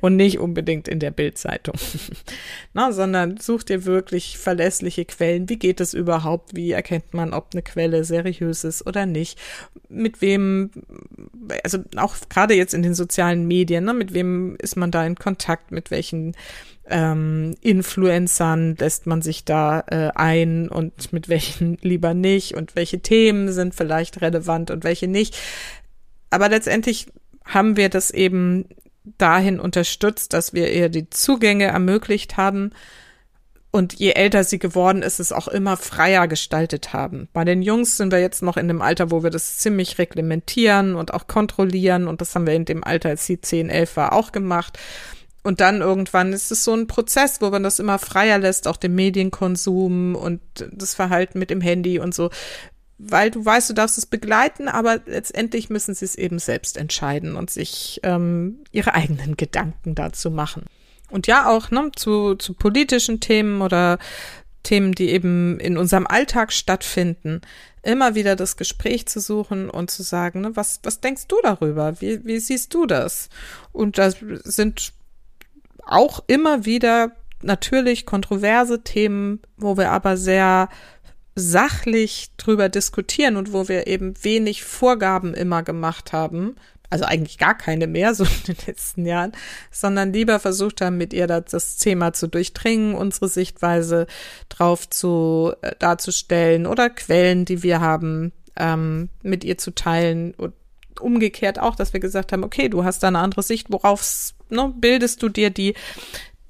und 0.00 0.16
nicht 0.16 0.38
unbedingt 0.38 0.86
in 0.86 1.00
der 1.00 1.10
Bildzeitung, 1.10 1.76
ne, 2.74 2.92
sondern 2.92 3.38
such 3.38 3.62
dir 3.62 3.84
wirklich 3.84 4.38
verlässliche 4.38 5.04
Quellen. 5.04 5.48
Wie 5.48 5.58
geht 5.58 5.80
es 5.80 5.94
überhaupt? 5.94 6.54
Wie 6.54 6.72
erkennt 6.72 7.14
man, 7.14 7.32
ob 7.32 7.48
eine 7.52 7.62
Quelle 7.62 8.04
seriös 8.04 8.64
ist 8.64 8.86
oder 8.86 9.06
nicht? 9.06 9.38
Mit 9.88 10.20
wem, 10.20 10.70
also 11.64 11.78
auch 11.96 12.16
gerade 12.28 12.54
jetzt 12.54 12.74
in 12.74 12.82
den 12.82 12.94
sozialen 12.94 13.46
Medien, 13.46 13.84
ne, 13.84 13.94
mit 13.94 14.12
wem 14.12 14.56
ist 14.60 14.76
man 14.76 14.90
da 14.90 15.06
in 15.06 15.14
Kontakt? 15.14 15.70
Mit 15.70 15.90
welchen 15.90 16.34
ähm, 16.88 17.54
Influencern 17.62 18.76
lässt 18.76 19.06
man 19.06 19.22
sich 19.22 19.44
da 19.44 19.80
äh, 19.88 20.10
ein 20.14 20.68
und 20.68 21.12
mit 21.12 21.28
welchen 21.28 21.78
lieber 21.82 22.14
nicht 22.14 22.54
und 22.54 22.76
welche 22.76 23.00
Themen 23.00 23.52
sind 23.52 23.74
vielleicht 23.74 24.20
relevant 24.20 24.70
und 24.70 24.84
welche 24.84 25.08
nicht 25.08 25.36
aber 26.30 26.48
letztendlich 26.48 27.06
haben 27.44 27.76
wir 27.76 27.88
das 27.88 28.10
eben 28.10 28.66
dahin 29.18 29.60
unterstützt, 29.60 30.32
dass 30.32 30.52
wir 30.52 30.72
ihr 30.72 30.88
die 30.88 31.08
Zugänge 31.10 31.64
ermöglicht 31.64 32.36
haben 32.36 32.72
und 33.76 33.92
je 33.94 34.12
älter 34.12 34.42
sie 34.42 34.58
geworden 34.58 35.02
ist, 35.02 35.20
es 35.20 35.32
auch 35.32 35.48
immer 35.48 35.76
freier 35.76 36.28
gestaltet 36.28 36.92
haben. 36.92 37.28
Bei 37.32 37.44
den 37.44 37.60
Jungs 37.60 37.98
sind 37.98 38.10
wir 38.10 38.20
jetzt 38.20 38.42
noch 38.42 38.56
in 38.56 38.68
dem 38.68 38.80
Alter, 38.80 39.10
wo 39.10 39.22
wir 39.22 39.30
das 39.30 39.58
ziemlich 39.58 39.98
reglementieren 39.98 40.96
und 40.96 41.12
auch 41.12 41.26
kontrollieren 41.26 42.08
und 42.08 42.20
das 42.20 42.34
haben 42.34 42.46
wir 42.46 42.54
in 42.54 42.64
dem 42.64 42.82
Alter, 42.82 43.10
als 43.10 43.26
sie 43.26 43.40
10, 43.40 43.68
11 43.68 43.96
war, 43.96 44.12
auch 44.14 44.32
gemacht. 44.32 44.78
Und 45.42 45.60
dann 45.60 45.80
irgendwann 45.80 46.32
ist 46.32 46.50
es 46.50 46.64
so 46.64 46.74
ein 46.74 46.88
Prozess, 46.88 47.40
wo 47.40 47.50
man 47.50 47.62
das 47.62 47.78
immer 47.78 47.98
freier 47.98 48.38
lässt, 48.38 48.66
auch 48.66 48.78
den 48.78 48.94
Medienkonsum 48.94 50.16
und 50.16 50.40
das 50.72 50.94
Verhalten 50.94 51.38
mit 51.38 51.50
dem 51.50 51.60
Handy 51.60 52.00
und 52.00 52.14
so 52.14 52.30
weil 52.98 53.30
du 53.30 53.44
weißt, 53.44 53.68
du 53.68 53.74
darfst 53.74 53.98
es 53.98 54.06
begleiten, 54.06 54.68
aber 54.68 55.00
letztendlich 55.06 55.68
müssen 55.68 55.94
sie 55.94 56.04
es 56.04 56.14
eben 56.14 56.38
selbst 56.38 56.76
entscheiden 56.76 57.36
und 57.36 57.50
sich 57.50 58.00
ähm, 58.02 58.64
ihre 58.72 58.94
eigenen 58.94 59.36
Gedanken 59.36 59.94
dazu 59.94 60.30
machen. 60.30 60.64
Und 61.10 61.26
ja, 61.26 61.48
auch 61.48 61.70
ne, 61.70 61.90
zu, 61.94 62.34
zu 62.34 62.54
politischen 62.54 63.20
Themen 63.20 63.60
oder 63.60 63.98
Themen, 64.62 64.92
die 64.92 65.10
eben 65.10 65.60
in 65.60 65.78
unserem 65.78 66.06
Alltag 66.06 66.52
stattfinden, 66.52 67.42
immer 67.82 68.14
wieder 68.14 68.34
das 68.34 68.56
Gespräch 68.56 69.06
zu 69.06 69.20
suchen 69.20 69.70
und 69.70 69.90
zu 69.90 70.02
sagen, 70.02 70.40
ne, 70.40 70.56
was, 70.56 70.80
was 70.82 71.00
denkst 71.00 71.28
du 71.28 71.36
darüber? 71.42 72.00
Wie, 72.00 72.24
wie 72.24 72.40
siehst 72.40 72.74
du 72.74 72.86
das? 72.86 73.28
Und 73.72 73.98
da 73.98 74.10
sind 74.10 74.92
auch 75.84 76.24
immer 76.26 76.64
wieder 76.64 77.12
natürlich 77.42 78.06
kontroverse 78.06 78.82
Themen, 78.82 79.40
wo 79.56 79.76
wir 79.76 79.92
aber 79.92 80.16
sehr 80.16 80.68
sachlich 81.36 82.30
drüber 82.38 82.68
diskutieren 82.70 83.36
und 83.36 83.52
wo 83.52 83.68
wir 83.68 83.86
eben 83.86 84.14
wenig 84.22 84.64
Vorgaben 84.64 85.34
immer 85.34 85.62
gemacht 85.62 86.12
haben, 86.12 86.56
also 86.88 87.04
eigentlich 87.04 87.36
gar 87.36 87.56
keine 87.56 87.86
mehr, 87.86 88.14
so 88.16 88.24
in 88.24 88.54
den 88.54 88.56
letzten 88.66 89.06
Jahren, 89.06 89.32
sondern 89.70 90.12
lieber 90.12 90.40
versucht 90.40 90.80
haben, 90.80 90.96
mit 90.96 91.12
ihr 91.12 91.26
das, 91.26 91.76
Thema 91.76 92.14
zu 92.14 92.26
durchdringen, 92.26 92.94
unsere 92.94 93.28
Sichtweise 93.28 94.06
drauf 94.48 94.88
zu 94.88 95.52
äh, 95.60 95.72
darzustellen 95.78 96.66
oder 96.66 96.90
Quellen, 96.90 97.44
die 97.44 97.62
wir 97.62 97.80
haben, 97.80 98.32
ähm, 98.56 99.10
mit 99.22 99.44
ihr 99.44 99.58
zu 99.58 99.74
teilen 99.74 100.32
und 100.34 100.54
umgekehrt 100.98 101.58
auch, 101.58 101.76
dass 101.76 101.92
wir 101.92 102.00
gesagt 102.00 102.32
haben, 102.32 102.44
okay, 102.44 102.70
du 102.70 102.82
hast 102.82 103.02
da 103.02 103.08
eine 103.08 103.18
andere 103.18 103.42
Sicht, 103.42 103.70
worauf 103.70 104.02
ne, 104.48 104.72
bildest 104.74 105.22
du 105.22 105.28
dir 105.28 105.50
die? 105.50 105.74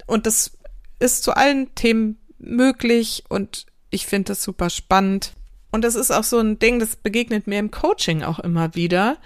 Und 0.05 0.25
das 0.25 0.51
ist 0.99 1.23
zu 1.23 1.33
allen 1.33 1.75
Themen 1.75 2.17
möglich 2.39 3.25
und 3.27 3.65
ich 3.89 4.05
finde 4.05 4.29
das 4.29 4.43
super 4.43 4.69
spannend. 4.69 5.33
Und 5.71 5.83
das 5.83 5.95
ist 5.95 6.11
auch 6.11 6.23
so 6.23 6.39
ein 6.39 6.59
Ding, 6.59 6.79
das 6.79 6.95
begegnet 6.95 7.47
mir 7.47 7.59
im 7.59 7.71
Coaching 7.71 8.23
auch 8.23 8.39
immer 8.39 8.73
wieder, 8.75 9.17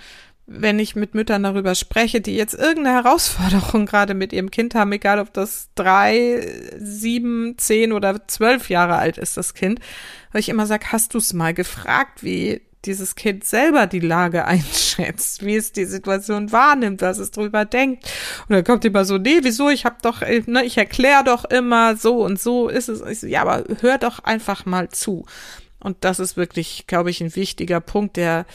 wenn 0.47 0.79
ich 0.79 0.95
mit 0.95 1.15
Müttern 1.15 1.43
darüber 1.43 1.75
spreche, 1.75 2.19
die 2.19 2.35
jetzt 2.35 2.53
irgendeine 2.53 3.03
Herausforderung 3.03 3.85
gerade 3.87 4.13
mit 4.13 4.33
ihrem 4.33 4.51
Kind 4.51 4.75
haben, 4.75 4.91
egal 4.91 5.19
ob 5.19 5.33
das 5.33 5.69
drei, 5.75 6.45
sieben, 6.77 7.55
zehn 7.57 7.93
oder 7.93 8.27
zwölf 8.27 8.69
Jahre 8.69 8.95
alt 8.95 9.17
ist, 9.17 9.37
das 9.37 9.53
Kind, 9.53 9.79
weil 10.31 10.41
ich 10.41 10.49
immer 10.49 10.65
sage, 10.65 10.87
hast 10.91 11.13
du 11.13 11.19
es 11.19 11.33
mal 11.33 11.53
gefragt, 11.53 12.23
wie 12.23 12.61
dieses 12.85 13.15
Kind 13.15 13.43
selber 13.43 13.87
die 13.87 13.99
Lage 13.99 14.45
einschätzt, 14.47 15.45
wie 15.45 15.55
es 15.55 15.71
die 15.71 15.85
Situation 15.85 16.51
wahrnimmt, 16.51 17.01
was 17.01 17.17
es 17.17 17.31
drüber 17.31 17.65
denkt. 17.65 18.11
Und 18.47 18.55
dann 18.55 18.63
kommt 18.63 18.85
immer 18.85 19.05
so, 19.05 19.17
nee, 19.17 19.39
wieso, 19.41 19.69
ich 19.69 19.85
hab 19.85 20.01
doch, 20.01 20.21
äh, 20.21 20.43
ne, 20.45 20.63
ich 20.63 20.77
erkläre 20.77 21.23
doch 21.23 21.45
immer, 21.45 21.95
so 21.95 22.23
und 22.23 22.39
so 22.39 22.69
ist 22.69 22.89
es. 22.89 23.01
Ich 23.01 23.19
so, 23.19 23.27
ja, 23.27 23.41
aber 23.41 23.63
hör 23.81 23.97
doch 23.97 24.19
einfach 24.19 24.65
mal 24.65 24.89
zu. 24.89 25.25
Und 25.79 25.97
das 26.01 26.19
ist 26.19 26.37
wirklich, 26.37 26.85
glaube 26.87 27.09
ich, 27.09 27.21
ein 27.21 27.35
wichtiger 27.35 27.79
Punkt, 27.79 28.17
der 28.17 28.45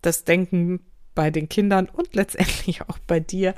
das 0.00 0.24
Denken 0.24 0.80
bei 1.14 1.30
den 1.30 1.48
Kindern 1.48 1.88
und 1.88 2.14
letztendlich 2.14 2.82
auch 2.88 2.98
bei 3.06 3.20
dir 3.20 3.54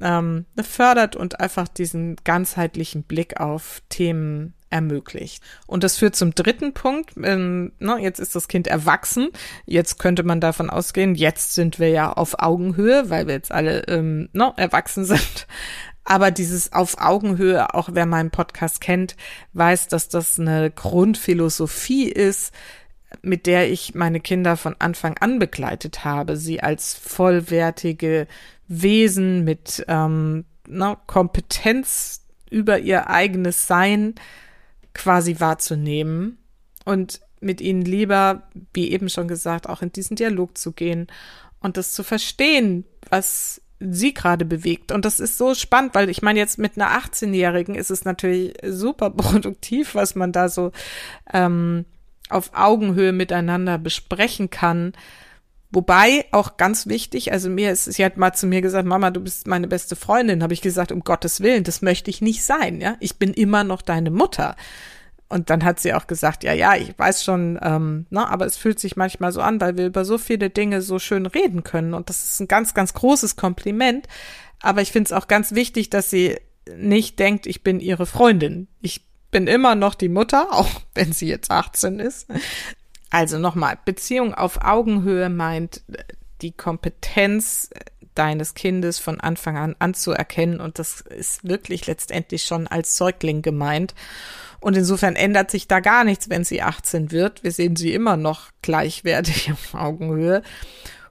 ähm, 0.00 0.46
fördert 0.60 1.16
und 1.16 1.40
einfach 1.40 1.68
diesen 1.68 2.16
ganzheitlichen 2.24 3.02
Blick 3.02 3.40
auf 3.40 3.82
Themen 3.88 4.54
ermöglicht. 4.70 5.42
Und 5.66 5.84
das 5.84 5.96
führt 5.96 6.16
zum 6.16 6.34
dritten 6.34 6.72
Punkt. 6.72 7.12
Ähm, 7.22 7.72
ne, 7.78 7.98
jetzt 8.00 8.18
ist 8.18 8.34
das 8.34 8.48
Kind 8.48 8.66
erwachsen. 8.66 9.28
Jetzt 9.64 9.98
könnte 9.98 10.22
man 10.22 10.40
davon 10.40 10.70
ausgehen, 10.70 11.14
jetzt 11.14 11.54
sind 11.54 11.78
wir 11.78 11.88
ja 11.88 12.12
auf 12.12 12.38
Augenhöhe, 12.38 13.10
weil 13.10 13.26
wir 13.26 13.34
jetzt 13.34 13.52
alle 13.52 13.82
ähm, 13.88 14.28
ne, 14.32 14.52
erwachsen 14.56 15.04
sind. 15.06 15.46
Aber 16.04 16.30
dieses 16.30 16.72
auf 16.72 16.98
Augenhöhe, 16.98 17.74
auch 17.74 17.90
wer 17.92 18.06
meinen 18.06 18.30
Podcast 18.30 18.80
kennt, 18.80 19.16
weiß, 19.54 19.88
dass 19.88 20.08
das 20.08 20.38
eine 20.38 20.70
Grundphilosophie 20.70 22.08
ist, 22.08 22.52
mit 23.22 23.46
der 23.46 23.70
ich 23.70 23.94
meine 23.94 24.20
Kinder 24.20 24.56
von 24.56 24.76
Anfang 24.78 25.16
an 25.18 25.38
begleitet 25.38 26.04
habe, 26.04 26.36
sie 26.36 26.62
als 26.62 26.94
vollwertige 26.94 28.28
Wesen 28.68 29.44
mit 29.44 29.84
ähm, 29.88 30.44
ne, 30.68 30.96
Kompetenz 31.06 32.22
über 32.50 32.78
ihr 32.78 33.08
eigenes 33.08 33.66
Sein 33.66 34.14
quasi 34.96 35.38
wahrzunehmen 35.38 36.38
und 36.84 37.20
mit 37.40 37.60
ihnen 37.60 37.82
lieber, 37.82 38.42
wie 38.72 38.90
eben 38.90 39.08
schon 39.08 39.28
gesagt, 39.28 39.68
auch 39.68 39.82
in 39.82 39.92
diesen 39.92 40.16
Dialog 40.16 40.56
zu 40.56 40.72
gehen 40.72 41.06
und 41.60 41.76
das 41.76 41.92
zu 41.92 42.02
verstehen, 42.02 42.84
was 43.10 43.60
sie 43.78 44.14
gerade 44.14 44.44
bewegt. 44.44 44.90
Und 44.90 45.04
das 45.04 45.20
ist 45.20 45.36
so 45.36 45.54
spannend, 45.54 45.94
weil 45.94 46.08
ich 46.08 46.22
meine, 46.22 46.38
jetzt 46.38 46.58
mit 46.58 46.76
einer 46.76 46.98
18-Jährigen 46.98 47.74
ist 47.74 47.90
es 47.90 48.04
natürlich 48.04 48.54
super 48.64 49.10
produktiv, 49.10 49.94
was 49.94 50.14
man 50.14 50.32
da 50.32 50.48
so 50.48 50.72
ähm, 51.32 51.84
auf 52.28 52.50
Augenhöhe 52.54 53.12
miteinander 53.12 53.78
besprechen 53.78 54.50
kann. 54.50 54.92
Wobei 55.76 56.24
auch 56.30 56.56
ganz 56.56 56.86
wichtig, 56.86 57.32
also 57.32 57.50
mir 57.50 57.70
ist, 57.70 57.84
sie 57.84 58.02
hat 58.02 58.16
mal 58.16 58.32
zu 58.32 58.46
mir 58.46 58.62
gesagt, 58.62 58.88
Mama, 58.88 59.10
du 59.10 59.20
bist 59.20 59.46
meine 59.46 59.68
beste 59.68 59.94
Freundin, 59.94 60.42
habe 60.42 60.54
ich 60.54 60.62
gesagt, 60.62 60.90
um 60.90 61.00
Gottes 61.00 61.42
Willen, 61.42 61.64
das 61.64 61.82
möchte 61.82 62.08
ich 62.08 62.22
nicht 62.22 62.44
sein, 62.44 62.80
ja. 62.80 62.96
Ich 62.98 63.18
bin 63.18 63.34
immer 63.34 63.62
noch 63.62 63.82
deine 63.82 64.10
Mutter. 64.10 64.56
Und 65.28 65.50
dann 65.50 65.64
hat 65.64 65.78
sie 65.78 65.92
auch 65.92 66.06
gesagt, 66.06 66.44
ja, 66.44 66.54
ja, 66.54 66.76
ich 66.76 66.98
weiß 66.98 67.22
schon, 67.22 67.58
ähm, 67.60 68.06
ne, 68.08 68.26
aber 68.26 68.46
es 68.46 68.56
fühlt 68.56 68.80
sich 68.80 68.96
manchmal 68.96 69.32
so 69.32 69.42
an, 69.42 69.60
weil 69.60 69.76
wir 69.76 69.84
über 69.84 70.06
so 70.06 70.16
viele 70.16 70.48
Dinge 70.48 70.80
so 70.80 70.98
schön 70.98 71.26
reden 71.26 71.62
können. 71.62 71.92
Und 71.92 72.08
das 72.08 72.24
ist 72.24 72.40
ein 72.40 72.48
ganz, 72.48 72.72
ganz 72.72 72.94
großes 72.94 73.36
Kompliment. 73.36 74.08
Aber 74.62 74.80
ich 74.80 74.92
finde 74.92 75.08
es 75.08 75.12
auch 75.12 75.28
ganz 75.28 75.52
wichtig, 75.52 75.90
dass 75.90 76.08
sie 76.08 76.38
nicht 76.74 77.18
denkt, 77.18 77.46
ich 77.46 77.62
bin 77.62 77.80
ihre 77.80 78.06
Freundin. 78.06 78.68
Ich 78.80 79.04
bin 79.30 79.46
immer 79.46 79.74
noch 79.74 79.94
die 79.94 80.08
Mutter, 80.08 80.48
auch 80.52 80.70
wenn 80.94 81.12
sie 81.12 81.28
jetzt 81.28 81.50
18 81.50 81.98
ist. 81.98 82.28
Also 83.10 83.38
nochmal, 83.38 83.78
Beziehung 83.84 84.34
auf 84.34 84.62
Augenhöhe 84.62 85.28
meint 85.28 85.82
die 86.42 86.52
Kompetenz 86.52 87.70
deines 88.14 88.54
Kindes 88.54 88.98
von 88.98 89.20
Anfang 89.20 89.56
an 89.56 89.76
anzuerkennen 89.78 90.60
und 90.60 90.78
das 90.78 91.02
ist 91.02 91.46
wirklich 91.46 91.86
letztendlich 91.86 92.44
schon 92.44 92.66
als 92.66 92.96
Säugling 92.96 93.42
gemeint. 93.42 93.94
Und 94.58 94.76
insofern 94.76 95.16
ändert 95.16 95.50
sich 95.50 95.68
da 95.68 95.80
gar 95.80 96.02
nichts, 96.02 96.30
wenn 96.30 96.42
sie 96.42 96.62
18 96.62 97.12
wird. 97.12 97.44
Wir 97.44 97.52
sehen 97.52 97.76
sie 97.76 97.92
immer 97.92 98.16
noch 98.16 98.50
gleichwertig 98.62 99.52
auf 99.52 99.74
Augenhöhe. 99.74 100.42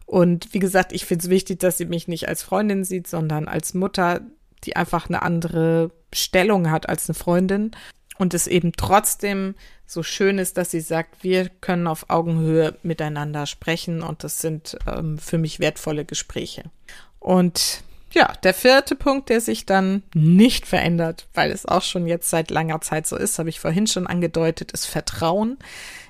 Und 0.05 0.53
wie 0.53 0.59
gesagt, 0.59 0.93
ich 0.93 1.05
finde 1.05 1.23
es 1.23 1.29
wichtig, 1.29 1.59
dass 1.59 1.77
sie 1.77 1.85
mich 1.85 2.07
nicht 2.07 2.27
als 2.27 2.43
Freundin 2.43 2.83
sieht, 2.83 3.07
sondern 3.07 3.47
als 3.47 3.73
Mutter, 3.73 4.21
die 4.63 4.75
einfach 4.75 5.07
eine 5.07 5.21
andere 5.21 5.91
Stellung 6.13 6.71
hat 6.71 6.89
als 6.89 7.07
eine 7.07 7.15
Freundin 7.15 7.71
und 8.17 8.33
es 8.33 8.47
eben 8.47 8.71
trotzdem 8.73 9.55
so 9.85 10.03
schön 10.03 10.39
ist, 10.39 10.57
dass 10.57 10.71
sie 10.71 10.81
sagt, 10.81 11.23
wir 11.23 11.49
können 11.49 11.87
auf 11.87 12.09
Augenhöhe 12.09 12.75
miteinander 12.83 13.45
sprechen 13.45 14.01
und 14.01 14.23
das 14.23 14.41
sind 14.41 14.77
ähm, 14.87 15.17
für 15.17 15.37
mich 15.37 15.59
wertvolle 15.59 16.05
Gespräche. 16.05 16.63
Und 17.19 17.83
ja, 18.15 18.33
der 18.43 18.53
vierte 18.53 18.95
Punkt, 18.95 19.29
der 19.29 19.41
sich 19.41 19.65
dann 19.65 20.01
nicht 20.13 20.65
verändert, 20.65 21.27
weil 21.33 21.51
es 21.51 21.65
auch 21.65 21.81
schon 21.81 22.07
jetzt 22.07 22.29
seit 22.29 22.49
langer 22.49 22.79
Zeit 22.81 23.05
so 23.07 23.17
ist, 23.17 23.37
habe 23.39 23.49
ich 23.49 23.59
vorhin 23.59 23.87
schon 23.87 24.07
angedeutet, 24.07 24.71
ist 24.71 24.85
Vertrauen. 24.85 25.57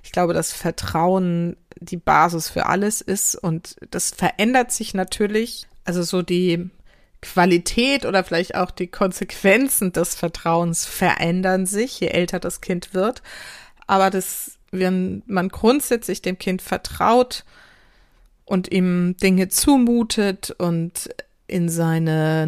Ich 0.04 0.12
glaube, 0.12 0.34
dass 0.34 0.54
Vertrauen 0.54 1.58
die 1.80 1.98
Basis 1.98 2.48
für 2.48 2.68
alles 2.68 3.02
ist 3.02 3.36
und 3.36 3.76
das 3.89 4.12
verändert 4.12 4.72
sich 4.72 4.94
natürlich. 4.94 5.68
Also 5.84 6.04
so 6.04 6.22
die 6.22 6.70
Qualität 7.26 8.06
oder 8.06 8.24
vielleicht 8.24 8.56
auch 8.56 8.72
die 8.72 8.88
Konsequenzen 8.88 9.92
des 9.92 10.16
Vertrauens 10.16 10.86
verändern 10.86 11.66
sich, 11.66 12.00
je 12.00 12.08
älter 12.08 12.40
das 12.40 12.62
Kind 12.62 12.94
wird. 12.94 13.22
Aber 13.88 14.10
das, 14.10 14.58
wenn 14.72 15.22
man 15.26 15.50
grundsätzlich 15.50 16.22
dem 16.22 16.38
Kind 16.38 16.62
vertraut 16.62 17.44
und 18.46 18.72
ihm 18.72 19.18
Dinge 19.18 19.50
zumutet 19.50 20.56
und 20.58 21.10
in 21.48 21.68
seine 21.70 22.48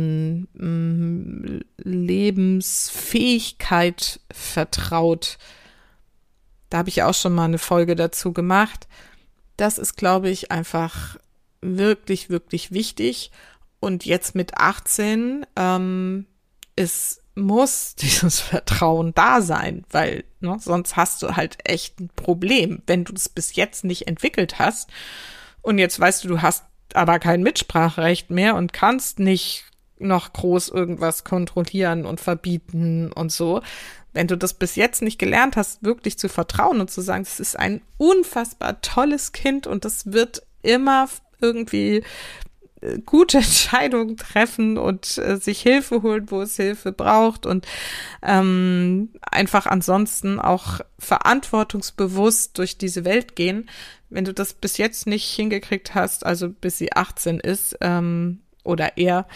mm, 0.53 1.59
Lebensfähigkeit 1.77 4.19
vertraut, 4.31 5.37
da 6.69 6.79
habe 6.79 6.89
ich 6.89 7.03
auch 7.03 7.13
schon 7.13 7.35
mal 7.35 7.45
eine 7.45 7.59
Folge 7.59 7.95
dazu 7.95 8.33
gemacht. 8.33 8.89
Das 9.55 9.77
ist, 9.77 9.95
glaube 9.97 10.29
ich, 10.29 10.51
einfach 10.51 11.15
wirklich, 11.61 12.29
wirklich 12.29 12.71
wichtig. 12.71 13.31
Und 13.79 14.05
jetzt 14.05 14.35
mit 14.35 14.57
18, 14.57 15.45
ähm, 15.55 16.25
es 16.75 17.21
muss 17.35 17.95
dieses 17.99 18.39
Vertrauen 18.39 19.13
da 19.13 19.41
sein, 19.41 19.85
weil 19.91 20.23
ne, 20.39 20.57
sonst 20.59 20.95
hast 20.95 21.21
du 21.21 21.35
halt 21.35 21.57
echt 21.63 21.99
ein 21.99 22.09
Problem, 22.15 22.81
wenn 22.87 23.03
du 23.03 23.13
es 23.13 23.29
bis 23.29 23.55
jetzt 23.55 23.83
nicht 23.83 24.07
entwickelt 24.07 24.59
hast. 24.59 24.89
Und 25.61 25.77
jetzt 25.77 25.99
weißt 25.99 26.23
du, 26.23 26.29
du 26.29 26.41
hast 26.41 26.65
aber 26.93 27.19
kein 27.19 27.43
Mitspracherecht 27.43 28.29
mehr 28.29 28.55
und 28.55 28.73
kannst 28.73 29.19
nicht 29.19 29.65
noch 29.99 30.31
groß 30.33 30.69
irgendwas 30.69 31.23
kontrollieren 31.23 32.05
und 32.05 32.21
verbieten 32.21 33.11
und 33.11 33.31
so. 33.31 33.61
Wenn 34.13 34.27
du 34.27 34.37
das 34.37 34.53
bis 34.53 34.75
jetzt 34.75 35.01
nicht 35.01 35.19
gelernt 35.19 35.57
hast, 35.57 35.83
wirklich 35.83 36.17
zu 36.17 36.29
vertrauen 36.29 36.79
und 36.79 36.89
zu 36.89 37.01
sagen, 37.01 37.23
es 37.23 37.39
ist 37.39 37.57
ein 37.57 37.81
unfassbar 37.97 38.81
tolles 38.81 39.31
Kind 39.31 39.67
und 39.67 39.85
das 39.85 40.11
wird 40.11 40.43
immer 40.61 41.07
irgendwie 41.39 42.03
gute 43.05 43.37
Entscheidungen 43.39 44.17
treffen 44.17 44.77
und 44.77 45.17
äh, 45.17 45.37
sich 45.37 45.61
Hilfe 45.61 46.01
holen, 46.01 46.29
wo 46.29 46.41
es 46.41 46.55
Hilfe 46.55 46.91
braucht 46.91 47.45
und 47.45 47.65
ähm, 48.21 49.09
einfach 49.21 49.65
ansonsten 49.65 50.39
auch 50.39 50.79
verantwortungsbewusst 50.99 52.57
durch 52.57 52.77
diese 52.77 53.05
Welt 53.05 53.35
gehen. 53.35 53.69
Wenn 54.09 54.25
du 54.25 54.33
das 54.33 54.53
bis 54.53 54.77
jetzt 54.77 55.07
nicht 55.07 55.25
hingekriegt 55.25 55.95
hast, 55.95 56.25
also 56.25 56.49
bis 56.49 56.77
sie 56.77 56.93
18 56.93 57.39
ist 57.39 57.77
ähm, 57.81 58.39
oder 58.63 58.97
eher, 58.97 59.27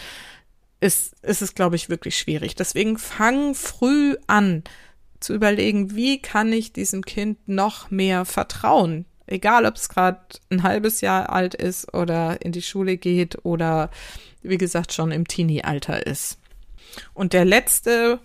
ist, 0.80 1.14
ist 1.22 1.42
es, 1.42 1.54
glaube 1.54 1.76
ich, 1.76 1.88
wirklich 1.88 2.18
schwierig. 2.18 2.56
Deswegen 2.56 2.98
fang 2.98 3.54
früh 3.54 4.16
an 4.26 4.64
zu 5.20 5.34
überlegen, 5.34 5.94
wie 5.94 6.20
kann 6.20 6.52
ich 6.52 6.72
diesem 6.72 7.04
Kind 7.04 7.48
noch 7.48 7.90
mehr 7.90 8.24
vertrauen? 8.24 9.06
Egal, 9.26 9.66
ob 9.66 9.76
es 9.76 9.88
gerade 9.88 10.20
ein 10.50 10.62
halbes 10.62 11.00
Jahr 11.00 11.30
alt 11.30 11.54
ist 11.54 11.94
oder 11.94 12.42
in 12.42 12.52
die 12.52 12.62
Schule 12.62 12.96
geht 12.96 13.44
oder 13.44 13.90
wie 14.42 14.58
gesagt 14.58 14.92
schon 14.92 15.12
im 15.12 15.26
Teenie-Alter 15.26 16.06
ist. 16.06 16.38
Und 17.14 17.32
der 17.32 17.44
letzte 17.44 18.18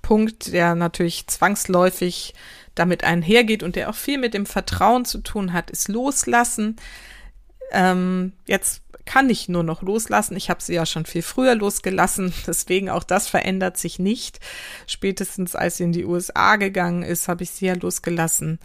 Punkt, 0.00 0.52
der 0.52 0.74
natürlich 0.74 1.26
zwangsläufig 1.28 2.34
damit 2.74 3.04
einhergeht 3.04 3.62
und 3.62 3.76
der 3.76 3.90
auch 3.90 3.94
viel 3.94 4.18
mit 4.18 4.34
dem 4.34 4.46
Vertrauen 4.46 5.04
zu 5.04 5.18
tun 5.18 5.52
hat, 5.52 5.70
ist 5.70 5.88
Loslassen. 5.88 6.76
Ähm, 7.70 8.32
jetzt 8.46 8.82
kann 9.04 9.30
ich 9.30 9.48
nur 9.48 9.62
noch 9.62 9.82
loslassen. 9.82 10.36
Ich 10.36 10.48
habe 10.48 10.62
sie 10.62 10.74
ja 10.74 10.86
schon 10.86 11.06
viel 11.06 11.22
früher 11.22 11.54
losgelassen, 11.54 12.32
deswegen 12.46 12.90
auch 12.90 13.04
das 13.04 13.28
verändert 13.28 13.76
sich 13.76 13.98
nicht. 13.98 14.40
Spätestens 14.86 15.54
als 15.54 15.76
sie 15.76 15.84
in 15.84 15.92
die 15.92 16.04
USA 16.04 16.56
gegangen 16.56 17.02
ist, 17.02 17.28
habe 17.28 17.42
ich 17.42 17.50
sie 17.50 17.66
ja 17.66 17.74
losgelassen. 17.74 18.58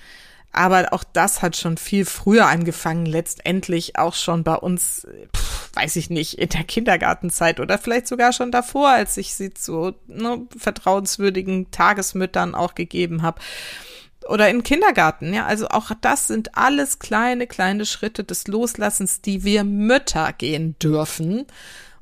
Aber 0.52 0.92
auch 0.92 1.04
das 1.04 1.42
hat 1.42 1.56
schon 1.56 1.78
viel 1.78 2.06
früher 2.06 2.48
angefangen, 2.48 3.06
letztendlich 3.06 3.98
auch 3.98 4.16
schon 4.16 4.44
bei 4.44 4.56
uns, 4.56 5.06
pff, 5.36 5.70
weiß 5.76 5.96
ich 5.98 6.10
nicht, 6.10 6.40
in 6.40 6.50
der 6.50 6.64
Kindergartenzeit 6.64 7.60
oder 7.60 7.78
vielleicht 7.78 8.08
sogar 8.08 8.34
schon 8.34 8.52
davor, 8.52 8.90
als 8.90 9.18
ich 9.18 9.36
sie 9.36 9.54
zu 9.54 9.94
ne, 10.08 10.48
vertrauenswürdigen 10.58 11.70
Tagesmüttern 11.70 12.56
auch 12.56 12.74
gegeben 12.74 13.22
habe 13.22 13.40
oder 14.28 14.50
im 14.50 14.64
Kindergarten, 14.64 15.34
ja, 15.34 15.46
also 15.46 15.70
auch 15.70 15.92
das 16.02 16.28
sind 16.28 16.58
alles 16.58 17.00
kleine, 17.00 17.48
kleine 17.48 17.86
Schritte 17.86 18.24
des 18.24 18.48
Loslassens, 18.48 19.22
die 19.22 19.44
wir 19.44 19.64
Mütter 19.64 20.34
gehen 20.34 20.78
dürfen 20.80 21.46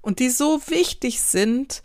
und 0.02 0.20
die 0.20 0.30
so 0.30 0.62
wichtig 0.68 1.22
sind, 1.22 1.84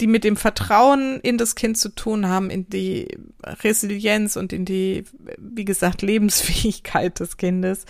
die 0.00 0.06
mit 0.06 0.24
dem 0.24 0.36
Vertrauen 0.36 1.20
in 1.20 1.38
das 1.38 1.54
Kind 1.54 1.78
zu 1.78 1.88
tun 1.88 2.28
haben, 2.28 2.50
in 2.50 2.68
die 2.68 3.08
Resilienz 3.42 4.36
und 4.36 4.52
in 4.52 4.64
die, 4.64 5.04
wie 5.38 5.64
gesagt, 5.64 6.02
Lebensfähigkeit 6.02 7.20
des 7.20 7.36
Kindes. 7.36 7.84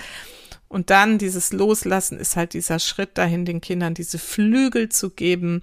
Und 0.69 0.90
dann 0.90 1.19
dieses 1.19 1.53
Loslassen 1.53 2.19
ist 2.19 2.37
halt 2.37 2.53
dieser 2.53 2.79
Schritt 2.79 3.17
dahin, 3.17 3.45
den 3.45 3.61
Kindern 3.61 3.95
diese 3.95 4.19
Flügel 4.19 4.88
zu 4.88 5.11
geben, 5.11 5.62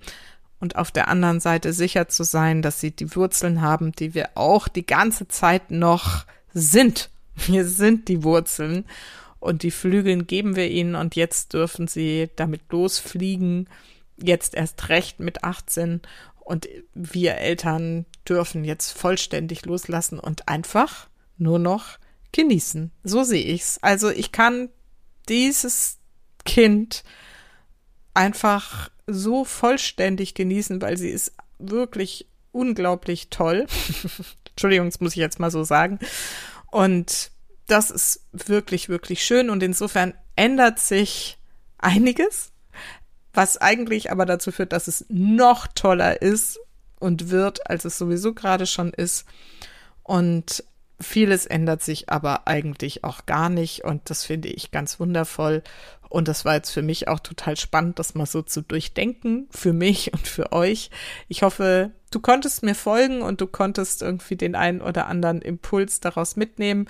und 0.62 0.75
auf 0.75 0.91
der 0.91 1.10
anderen 1.10 1.39
Seite 1.41 1.73
sicher 1.73 2.08
zu 2.08 2.23
sein, 2.23 2.62
dass 2.62 2.80
sie 2.80 2.91
die 2.91 3.15
Wurzeln 3.15 3.62
haben, 3.62 3.91
die 3.91 4.13
wir 4.13 4.30
auch 4.36 4.67
die 4.67 4.86
ganze 4.86 5.27
Zeit 5.27 5.71
noch 5.71 6.25
sind. 6.54 7.10
Wir 7.36 7.65
sind 7.65 8.08
die 8.08 8.23
Wurzeln 8.23 8.86
und 9.39 9.63
die 9.63 9.71
Flügeln 9.71 10.27
geben 10.27 10.56
wir 10.56 10.69
ihnen 10.69 10.95
und 10.95 11.15
jetzt 11.15 11.54
dürfen 11.54 11.88
sie 11.88 12.30
damit 12.36 12.62
losfliegen, 12.69 13.67
jetzt 14.21 14.54
erst 14.54 14.89
recht 14.89 15.19
mit 15.19 15.43
18 15.43 16.01
und 16.41 16.67
wir 16.93 17.36
Eltern 17.36 18.06
dürfen 18.27 18.63
jetzt 18.63 18.91
vollständig 18.91 19.65
loslassen 19.65 20.19
und 20.19 20.47
einfach 20.47 21.08
nur 21.38 21.60
noch 21.60 21.97
genießen. 22.32 22.91
So 23.04 23.23
sehe 23.23 23.43
ich's. 23.43 23.80
Also 23.82 24.10
ich 24.10 24.32
kann 24.32 24.69
dieses 25.30 25.97
Kind 26.45 27.04
einfach 28.13 28.89
so 29.08 29.45
vollständig 29.45 30.34
genießen, 30.34 30.82
weil 30.82 30.97
sie 30.97 31.10
ist 31.10 31.34
wirklich 31.60 32.27
unglaublich 32.51 33.30
toll. 33.30 33.67
Entschuldigung, 34.49 34.88
das 34.88 34.99
muss 34.99 35.13
ich 35.13 35.17
jetzt 35.17 35.39
mal 35.39 35.51
so 35.51 35.63
sagen. 35.63 35.99
Und 36.67 37.32
das 37.67 37.91
ist 37.91 38.25
wirklich, 38.32 38.89
wirklich 38.89 39.23
schön 39.23 39.49
und 39.49 39.63
insofern 39.63 40.13
ändert 40.36 40.80
sich 40.80 41.38
einiges, 41.77 42.50
was 43.34 43.58
eigentlich 43.58 44.12
aber 44.12 44.26
dazu 44.26 44.52
führt, 44.52 44.74
dass 44.74 44.88
es 44.88 45.06
noch 45.10 45.67
toller 45.67 46.22
ist 46.22 46.60
und 47.00 47.30
wird, 47.30 47.70
als 47.70 47.86
es 47.86 47.98
sowieso 47.98 48.34
gerade 48.34 48.65
schon 48.65 48.94
ist. 48.94 49.26
Und 50.04 50.63
vieles 51.00 51.46
ändert 51.46 51.82
sich 51.82 52.10
aber 52.10 52.48
eigentlich 52.48 53.04
auch 53.04 53.26
gar 53.26 53.50
nicht 53.50 53.84
und 53.84 54.10
das 54.10 54.24
finde 54.24 54.50
ich 54.50 54.72
ganz 54.72 55.00
wundervoll. 55.00 55.63
Und 56.10 56.28
das 56.28 56.44
war 56.44 56.56
jetzt 56.56 56.72
für 56.72 56.82
mich 56.82 57.08
auch 57.08 57.22
total 57.22 57.56
spannend, 57.56 57.98
das 57.98 58.15
mal 58.15 58.26
so 58.26 58.41
zu 58.41 58.62
durchdenken, 58.62 59.48
für 59.50 59.72
mich 59.72 60.12
und 60.13 60.28
für 60.28 60.52
euch. 60.52 60.89
Ich 61.30 61.41
hoffe, 61.41 61.91
du 62.12 62.20
konntest 62.20 62.63
mir 62.63 62.76
folgen 62.76 63.22
und 63.22 63.39
du 63.39 63.48
konntest 63.48 64.02
irgendwie 64.02 64.36
den 64.36 64.56
einen 64.56 64.82
oder 64.82 65.08
anderen 65.08 65.41
Impuls 65.41 66.02
daraus 66.02 66.36
mitnehmen. 66.36 66.89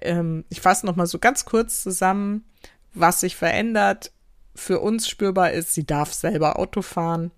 Ähm, 0.00 0.44
ich 0.48 0.62
fasse 0.62 0.86
nochmal 0.86 1.06
so 1.06 1.18
ganz 1.18 1.44
kurz 1.44 1.82
zusammen, 1.82 2.46
was 2.94 3.20
sich 3.20 3.36
verändert. 3.36 4.12
Für 4.54 4.80
uns 4.80 5.08
spürbar 5.08 5.52
ist, 5.52 5.74
sie 5.74 5.84
darf 5.84 6.12
selber 6.12 6.58
Auto 6.58 6.82
fahren. 6.82 7.30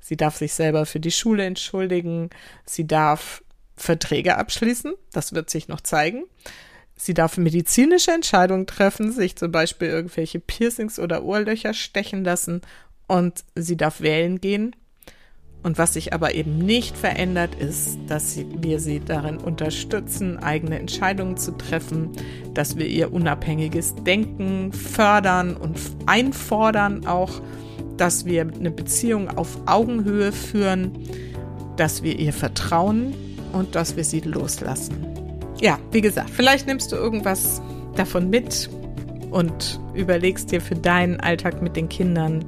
Sie 0.00 0.16
darf 0.16 0.36
sich 0.36 0.54
selber 0.54 0.86
für 0.86 1.00
die 1.00 1.10
Schule 1.10 1.44
entschuldigen. 1.44 2.30
Sie 2.64 2.86
darf 2.86 3.42
Verträge 3.76 4.36
abschließen. 4.36 4.94
Das 5.12 5.32
wird 5.32 5.50
sich 5.50 5.68
noch 5.68 5.80
zeigen. 5.80 6.24
Sie 6.96 7.14
darf 7.14 7.38
medizinische 7.38 8.12
Entscheidungen 8.12 8.66
treffen, 8.66 9.10
sich 9.10 9.36
zum 9.36 9.50
Beispiel 9.50 9.88
irgendwelche 9.88 10.38
Piercings 10.38 10.98
oder 10.98 11.24
Ohrlöcher 11.24 11.72
stechen 11.72 12.24
lassen 12.24 12.60
und 13.06 13.42
sie 13.54 13.76
darf 13.76 14.02
wählen 14.02 14.40
gehen. 14.40 14.76
Und 15.62 15.76
was 15.76 15.92
sich 15.92 16.14
aber 16.14 16.34
eben 16.34 16.56
nicht 16.56 16.96
verändert, 16.96 17.54
ist, 17.54 17.98
dass 18.06 18.38
wir 18.60 18.80
sie 18.80 19.00
darin 19.00 19.36
unterstützen, 19.36 20.38
eigene 20.38 20.78
Entscheidungen 20.78 21.36
zu 21.36 21.52
treffen, 21.52 22.10
dass 22.54 22.76
wir 22.76 22.86
ihr 22.86 23.12
unabhängiges 23.12 23.94
Denken 23.96 24.72
fördern 24.72 25.56
und 25.56 25.78
einfordern 26.06 27.06
auch, 27.06 27.42
dass 27.98 28.24
wir 28.24 28.40
eine 28.40 28.70
Beziehung 28.70 29.28
auf 29.28 29.58
Augenhöhe 29.66 30.32
führen, 30.32 30.92
dass 31.76 32.02
wir 32.02 32.18
ihr 32.18 32.32
vertrauen 32.32 33.14
und 33.52 33.74
dass 33.74 33.96
wir 33.96 34.04
sie 34.04 34.20
loslassen. 34.20 35.06
Ja, 35.60 35.78
wie 35.92 36.00
gesagt, 36.00 36.30
vielleicht 36.30 36.66
nimmst 36.66 36.90
du 36.92 36.96
irgendwas 36.96 37.60
davon 37.96 38.30
mit 38.30 38.70
und 39.30 39.78
überlegst 39.92 40.50
dir 40.50 40.62
für 40.62 40.74
deinen 40.74 41.20
Alltag 41.20 41.60
mit 41.60 41.76
den 41.76 41.90
Kindern 41.90 42.44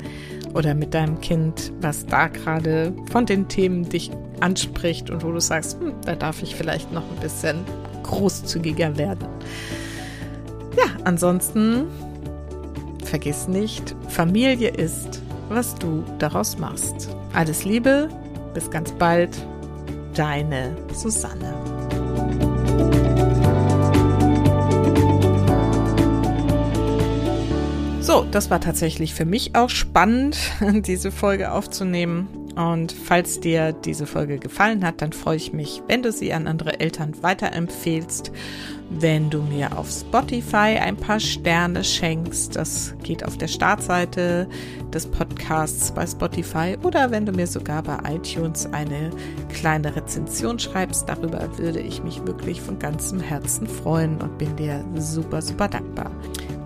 oder 0.54 0.74
mit 0.74 0.94
deinem 0.94 1.20
Kind, 1.20 1.72
was 1.80 2.06
da 2.06 2.28
gerade 2.28 2.92
von 3.10 3.26
den 3.26 3.48
Themen 3.48 3.88
dich 3.88 4.10
anspricht 4.40 5.10
und 5.10 5.22
wo 5.22 5.32
du 5.32 5.40
sagst, 5.40 5.80
hm, 5.80 5.94
da 6.04 6.14
darf 6.14 6.42
ich 6.42 6.54
vielleicht 6.54 6.92
noch 6.92 7.02
ein 7.02 7.20
bisschen 7.20 7.64
großzügiger 8.02 8.96
werden. 8.98 9.26
Ja, 10.76 10.84
ansonsten 11.04 11.86
vergiss 13.04 13.48
nicht, 13.48 13.94
Familie 14.08 14.70
ist, 14.70 15.22
was 15.48 15.74
du 15.74 16.02
daraus 16.18 16.58
machst. 16.58 17.08
Alles 17.34 17.64
Liebe, 17.64 18.08
bis 18.54 18.70
ganz 18.70 18.90
bald, 18.92 19.30
deine 20.14 20.76
Susanne. 20.94 21.71
So, 28.12 28.26
das 28.30 28.50
war 28.50 28.60
tatsächlich 28.60 29.14
für 29.14 29.24
mich 29.24 29.56
auch 29.56 29.70
spannend, 29.70 30.36
diese 30.86 31.10
Folge 31.10 31.50
aufzunehmen. 31.50 32.28
Und 32.56 32.92
falls 32.92 33.40
dir 33.40 33.72
diese 33.72 34.06
Folge 34.06 34.38
gefallen 34.38 34.84
hat, 34.84 35.00
dann 35.00 35.12
freue 35.12 35.36
ich 35.36 35.52
mich, 35.52 35.82
wenn 35.88 36.02
du 36.02 36.12
sie 36.12 36.32
an 36.32 36.46
andere 36.46 36.80
Eltern 36.80 37.14
weiterempfehlst, 37.22 38.30
wenn 38.90 39.30
du 39.30 39.40
mir 39.42 39.78
auf 39.78 39.88
Spotify 39.90 40.78
ein 40.78 40.96
paar 40.96 41.18
Sterne 41.18 41.82
schenkst. 41.82 42.56
Das 42.56 42.94
geht 43.02 43.24
auf 43.24 43.38
der 43.38 43.48
Startseite 43.48 44.48
des 44.92 45.06
Podcasts 45.06 45.92
bei 45.92 46.06
Spotify 46.06 46.76
oder 46.82 47.10
wenn 47.10 47.24
du 47.24 47.32
mir 47.32 47.46
sogar 47.46 47.82
bei 47.82 47.98
iTunes 48.14 48.66
eine 48.72 49.10
kleine 49.48 49.96
Rezension 49.96 50.58
schreibst. 50.58 51.08
Darüber 51.08 51.48
würde 51.56 51.80
ich 51.80 52.02
mich 52.02 52.26
wirklich 52.26 52.60
von 52.60 52.78
ganzem 52.78 53.20
Herzen 53.20 53.66
freuen 53.66 54.20
und 54.20 54.36
bin 54.36 54.54
dir 54.56 54.84
super, 54.96 55.40
super 55.40 55.68
dankbar. 55.68 56.10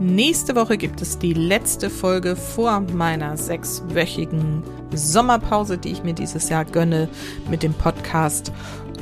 Nächste 0.00 0.56
Woche 0.56 0.76
gibt 0.76 1.00
es 1.00 1.18
die 1.18 1.32
letzte 1.32 1.88
Folge 1.88 2.36
vor 2.36 2.80
meiner 2.80 3.36
sechswöchigen 3.36 4.62
Sommerpause, 4.96 5.78
die 5.78 5.92
ich 5.92 6.02
mir 6.02 6.14
dieses 6.14 6.48
Jahr 6.48 6.64
gönne 6.64 7.08
mit 7.50 7.62
dem 7.62 7.74
Podcast. 7.74 8.52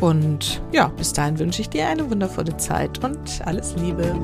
Und 0.00 0.61
ja, 0.72 0.88
bis 0.88 1.12
dahin 1.12 1.38
wünsche 1.38 1.62
ich 1.62 1.70
dir 1.70 1.87
eine 1.88 2.11
wundervolle 2.11 2.57
Zeit 2.57 3.02
und 3.04 3.40
alles 3.44 3.74
Liebe. 3.76 4.14